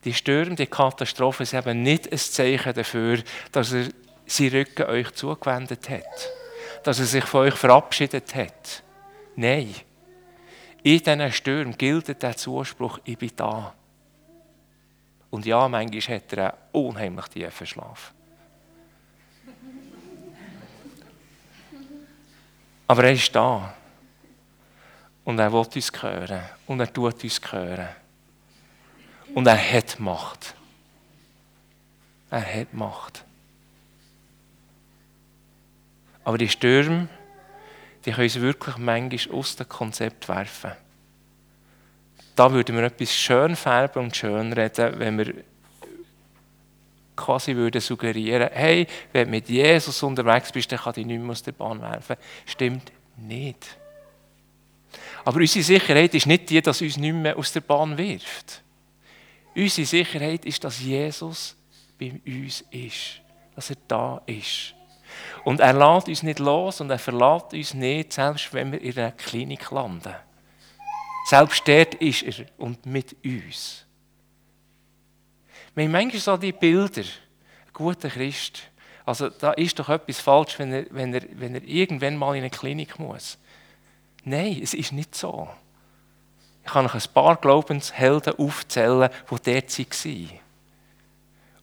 Die 0.05 0.15
Stürme, 0.15 0.55
die 0.55 0.67
Katastrophen 0.67 1.45
sind 1.45 1.67
eben 1.67 1.83
nicht 1.83 2.11
ein 2.11 2.19
Zeichen 2.19 2.73
dafür, 2.73 3.23
dass 3.53 3.73
er 3.73 3.89
seinen 4.27 4.51
Rücken 4.51 4.87
euch 4.87 5.11
zugewendet 5.13 5.91
hat. 5.91 6.31
Dass 6.85 7.01
er 7.01 7.07
sich 7.07 7.25
von 7.25 7.43
euch 7.43 7.55
verabschiedet 7.55 8.35
hat. 8.35 8.83
Nein. 9.35 9.75
In 10.83 10.99
diesen 10.99 11.33
Stürmen 11.33 11.77
gilt 11.77 12.23
der 12.23 12.37
Zuspruch, 12.37 13.01
ich 13.05 13.19
bin 13.19 13.33
da. 13.35 13.75
Und 15.31 15.45
ja, 15.47 15.69
manchmal 15.69 16.17
hat 16.17 16.33
er 16.33 16.53
einen 16.53 16.63
unheimlich 16.73 17.27
tiefen 17.27 17.67
Schlaf. 17.67 18.13
Aber 22.87 23.05
er 23.05 23.13
ist 23.13 23.35
da. 23.35 23.75
Und 25.25 25.39
er 25.39 25.53
will 25.53 25.67
uns 25.75 25.93
hören. 26.03 26.43
Und 26.67 26.81
er 26.81 26.93
tut 26.93 27.23
uns 27.23 27.53
hören. 27.53 27.89
Und 29.35 29.47
er 29.47 29.73
hat 29.73 30.01
Macht. 30.01 30.55
Er 32.31 32.61
hat 32.61 32.73
Macht. 32.73 33.25
Aber 36.25 36.39
die 36.39 36.49
Stürme, 36.49 37.09
die 38.05 38.13
können 38.13 38.25
uns 38.25 38.41
wirklich 38.41 38.77
manchmal 38.79 39.39
aus 39.39 39.57
dem 39.57 39.69
Konzept 39.69 40.29
werfen 40.29 40.73
da 42.39 42.53
würden 42.53 42.77
wir 42.77 42.85
etwas 42.85 43.13
schön 43.13 43.57
färben 43.57 44.05
und 44.05 44.17
schön 44.17 44.53
reden, 44.53 44.99
wenn 44.99 45.19
wir 45.19 45.35
quasi 47.17 47.57
würden 47.57 47.81
suggerieren, 47.81 48.49
hey, 48.53 48.87
wenn 49.13 49.25
du 49.25 49.31
mit 49.33 49.49
Jesus 49.49 50.03
unterwegs 50.05 50.53
bist, 50.53 50.71
dann 50.71 50.79
kann 50.79 50.93
dich 50.93 51.05
nicht 51.05 51.21
mehr 51.21 51.33
aus 51.33 51.43
der 51.43 51.53
Bahn 51.53 51.81
werfen. 51.81 52.17
Stimmt 52.47 52.93
nicht. 53.17 53.77
Aber 55.25 55.41
unsere 55.41 55.65
Sicherheit 55.65 56.15
ist 56.15 56.27
nicht 56.27 56.49
die, 56.49 56.63
dass 56.63 56.81
uns 56.81 56.97
nicht 56.97 57.13
mehr 57.13 57.37
aus 57.37 57.53
der 57.53 57.61
Bahn 57.61 57.99
wirft. 57.99 58.63
Unsere 59.57 59.87
Sicherheit 59.87 60.45
ist, 60.45 60.63
dass 60.63 60.81
Jesus 60.81 61.57
bei 61.99 62.21
uns 62.25 62.65
ist. 62.71 63.21
Dass 63.57 63.71
er 63.71 63.77
da 63.89 64.23
ist. 64.27 64.75
Und 65.43 65.59
er 65.59 65.73
lässt 65.73 66.09
uns 66.09 66.23
nicht 66.23 66.39
los 66.39 66.81
und 66.81 66.91
er 66.91 67.01
verlässt 67.01 67.53
uns 67.53 67.75
nicht, 67.75 68.13
selbst 68.13 68.55
wenn 68.55 68.71
wir 68.71 68.81
in 68.81 68.97
einer 68.97 69.11
Klinik 69.11 69.71
landen. 69.73 70.15
Selbst 71.29 71.69
dort 71.69 71.95
ist 71.97 72.23
er 72.23 72.47
und 72.57 72.87
mit 72.87 73.15
uns. 73.23 73.85
Wir 75.75 75.85
haben 75.85 75.93
manchmal 75.93 76.23
so 76.23 76.39
die 76.39 76.53
Bilder, 76.53 77.03
ein 77.03 77.73
guter 77.75 78.09
Christ, 78.09 78.63
also 79.05 79.29
da 79.29 79.53
ist 79.53 79.79
doch 79.79 79.91
etwas 79.91 80.21
falsch, 80.21 80.59
wenn 80.59 80.73
er, 80.73 80.87
wenn, 80.89 81.13
er, 81.13 81.21
wenn 81.33 81.55
er 81.55 81.63
irgendwann 81.65 82.17
mal 82.17 82.35
in 82.35 82.45
eine 82.45 82.51
Klinik 82.51 82.99
muss. 82.99 83.37
Nein, 84.25 84.59
es 84.63 84.73
ist 84.73 84.93
nicht 84.93 85.15
so. 85.15 85.51
Ich 86.65 86.73
kann 86.73 86.87
euch 86.87 86.95
ein 86.95 87.13
paar 87.13 87.37
Glaubenshelden 87.37 88.39
aufzählen, 88.39 89.11
die 89.31 89.53
dort 89.53 89.79
waren. 89.79 90.31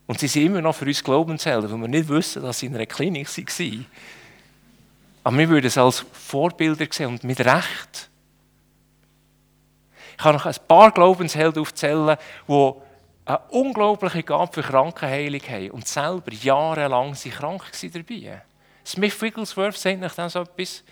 Und 0.06 0.20
sie 0.20 0.28
sind 0.28 0.46
immer 0.46 0.60
noch 0.60 0.76
für 0.76 0.84
uns 0.84 1.02
Glaubenshelden, 1.02 1.72
weil 1.72 1.80
wir 1.80 1.88
nicht 1.88 2.08
wissen, 2.08 2.40
dass 2.40 2.60
sie 2.60 2.66
in 2.66 2.76
einer 2.76 2.86
Klinik 2.86 3.26
waren. 3.36 3.86
Aber 5.24 5.38
wir 5.38 5.48
würden 5.48 5.66
es 5.66 5.76
als 5.76 6.06
Vorbilder 6.12 6.86
sehen 6.88 7.08
und 7.08 7.24
mit 7.24 7.40
Recht. 7.40 8.10
Ich 10.16 10.22
kann 10.22 10.34
noch 10.34 10.46
ein 10.46 10.54
paar 10.66 10.92
Glaubenshelden 10.92 11.60
aufzählen, 11.60 12.16
die 12.48 12.72
eine 13.26 13.38
unglaubliche 13.50 14.22
Gabe 14.22 14.52
für 14.52 14.62
Krankenheilung 14.62 15.42
haben 15.42 15.70
und 15.72 15.86
selber 15.86 16.32
jahrelang 16.32 17.14
sie 17.14 17.30
krank 17.30 17.62
waren 17.62 17.92
dabei. 17.92 18.42
Smith 18.84 19.20
Wigglesworth 19.20 19.76
sagt 19.76 20.00
nach 20.00 20.14
dem 20.14 20.28
so 20.28 20.40
etwas, 20.40 20.84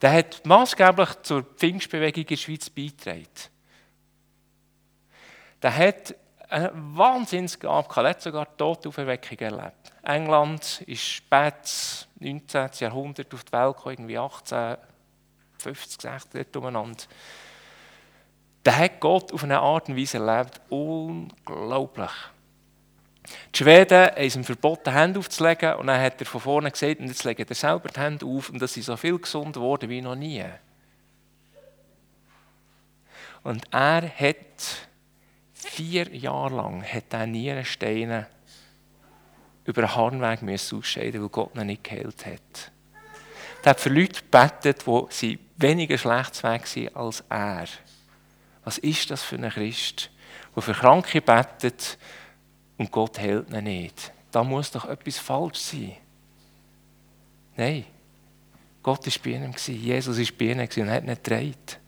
der 0.00 0.12
hat 0.12 0.46
maßgeblich 0.46 1.22
zur 1.22 1.42
Pfingstbewegung 1.42 2.22
in 2.22 2.28
der 2.28 2.36
Schweiz 2.36 2.70
beigetragen. 2.70 3.26
Der 5.62 5.76
hat 5.76 6.14
eine 6.48 6.70
Wahnsinnsgabe 6.74 7.88
gehabt, 7.88 8.06
er 8.06 8.10
hat 8.10 8.22
sogar 8.22 8.56
Todauferweckung 8.56 9.38
erlebt. 9.38 9.92
England 10.02 10.82
ist 10.86 11.02
spät 11.02 12.06
19. 12.18 12.70
Jahrhundert 12.78 13.32
auf 13.34 13.44
die 13.44 13.52
Welt 13.52 13.76
gekommen, 13.76 13.94
irgendwie 13.94 14.18
18, 14.18 14.76
50, 15.58 16.02
60 16.02 16.56
umeinander 16.56 17.04
der 18.64 18.76
hat 18.76 19.00
Gott 19.00 19.32
auf 19.32 19.42
eine 19.42 19.58
Art 19.58 19.88
und 19.88 19.96
Weise 19.96 20.18
erlebt. 20.18 20.60
Unglaublich. 20.68 22.10
Die 23.54 23.58
Schweden 23.58 24.06
haben 24.06 24.22
ihm 24.22 24.44
verboten, 24.44 24.92
Hände 24.92 25.18
aufzulegen. 25.18 25.74
Und 25.74 25.86
dann 25.86 26.00
hat 26.00 26.20
er 26.20 26.26
von 26.26 26.40
vorne 26.40 26.70
gesagt, 26.70 27.00
und 27.00 27.08
jetzt 27.08 27.24
legt 27.24 27.48
er 27.48 27.56
selber 27.56 27.88
die 27.88 28.00
Hände 28.00 28.26
auf. 28.26 28.50
Und 28.50 28.60
das 28.60 28.74
sind 28.74 28.82
so 28.82 28.96
viel 28.96 29.18
gesund 29.18 29.54
geworden 29.54 29.88
wie 29.88 30.02
noch 30.02 30.14
nie. 30.14 30.44
Und 33.42 33.64
er 33.70 34.02
hat 34.02 34.88
vier 35.54 36.14
Jahre 36.14 36.56
lang 36.56 36.82
hat 36.82 37.12
er 37.12 37.26
Nierensteine 37.26 38.26
über 39.64 39.82
den 39.82 39.94
Harnweg 39.94 40.42
ausscheiden, 40.42 41.22
weil 41.22 41.28
Gott 41.28 41.56
ihn 41.56 41.66
nicht 41.66 41.84
geheilt 41.84 42.26
hat. 42.26 42.72
Er 43.62 43.70
hat 43.70 43.80
für 43.80 43.90
Leute 43.90 44.20
gebetet, 44.22 44.84
die 45.20 45.38
weniger 45.56 45.98
schlecht 45.98 46.42
waren 46.42 46.94
als 46.94 47.24
er. 47.28 47.66
Was 48.70 48.78
ist 48.78 49.10
das 49.10 49.24
für 49.24 49.34
ein 49.34 49.50
Christ, 49.50 50.10
der 50.54 50.62
für 50.62 50.74
Kranke 50.74 51.20
betet 51.20 51.98
und 52.78 52.92
Gott 52.92 53.18
hält 53.18 53.50
ihn 53.50 53.64
nicht? 53.64 54.12
Da 54.30 54.44
muss 54.44 54.70
doch 54.70 54.84
etwas 54.84 55.18
falsch 55.18 55.58
sein. 55.58 55.96
Nein, 57.56 57.84
Gott 58.80 59.04
war 59.04 59.12
bei 59.24 59.30
ihm, 59.30 59.52
Jesus 59.66 60.16
war 60.16 60.36
bei 60.38 60.44
ihm 60.44 60.60
und 60.60 60.88
hat 60.88 61.04
nicht 61.04 61.24
gedreht. 61.24 61.80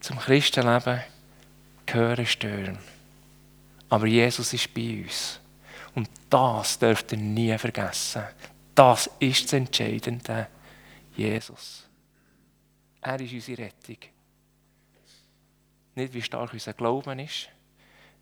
Zum 0.00 0.18
Christenleben 0.18 1.00
gehören 1.86 2.26
Stürme. 2.26 2.78
Aber 3.88 4.06
Jesus 4.06 4.52
ist 4.52 4.74
bei 4.74 5.04
uns. 5.04 5.40
Und 5.94 6.10
das 6.28 6.78
dürft 6.78 7.12
ihr 7.12 7.18
nie 7.18 7.56
vergessen. 7.56 8.24
Das 8.74 9.08
ist 9.20 9.44
das 9.44 9.52
Entscheidende. 9.54 10.48
Jesus. 11.16 11.83
Er 13.04 13.20
ist 13.20 13.34
unsere 13.34 13.64
Rettung. 13.64 13.98
Nicht, 15.94 16.14
wie 16.14 16.22
stark 16.22 16.54
unser 16.54 16.72
Glauben 16.72 17.18
ist, 17.18 17.50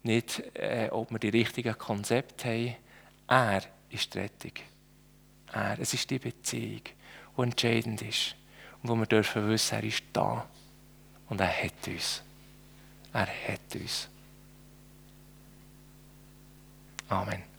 nicht, 0.03 0.43
äh, 0.57 0.89
ob 0.91 1.13
wir 1.13 1.21
die 1.21 1.29
richtigen 1.29 1.79
Konzepte 1.79 2.49
haben. 2.49 2.77
Er 3.29 3.63
ist 3.91 4.13
die 4.13 4.19
Rettung. 4.19 4.53
Er. 5.53 5.79
Es 5.79 5.95
ist 5.95 6.11
die 6.11 6.19
Beziehung, 6.19 6.83
die 7.37 7.43
entscheidend 7.43 8.03
ist. 8.03 8.35
Und 8.83 8.91
wo 8.91 8.97
wir 8.97 9.07
dürfen 9.07 9.49
wissen, 9.49 9.77
er 9.77 9.85
ist 9.85 10.03
da. 10.13 10.49
Und 11.29 11.41
er 11.41 11.63
hat 11.63 11.87
uns. 11.87 12.25
Er 13.13 13.29
hat 13.29 13.75
uns. 13.77 14.09
Amen. 17.09 17.52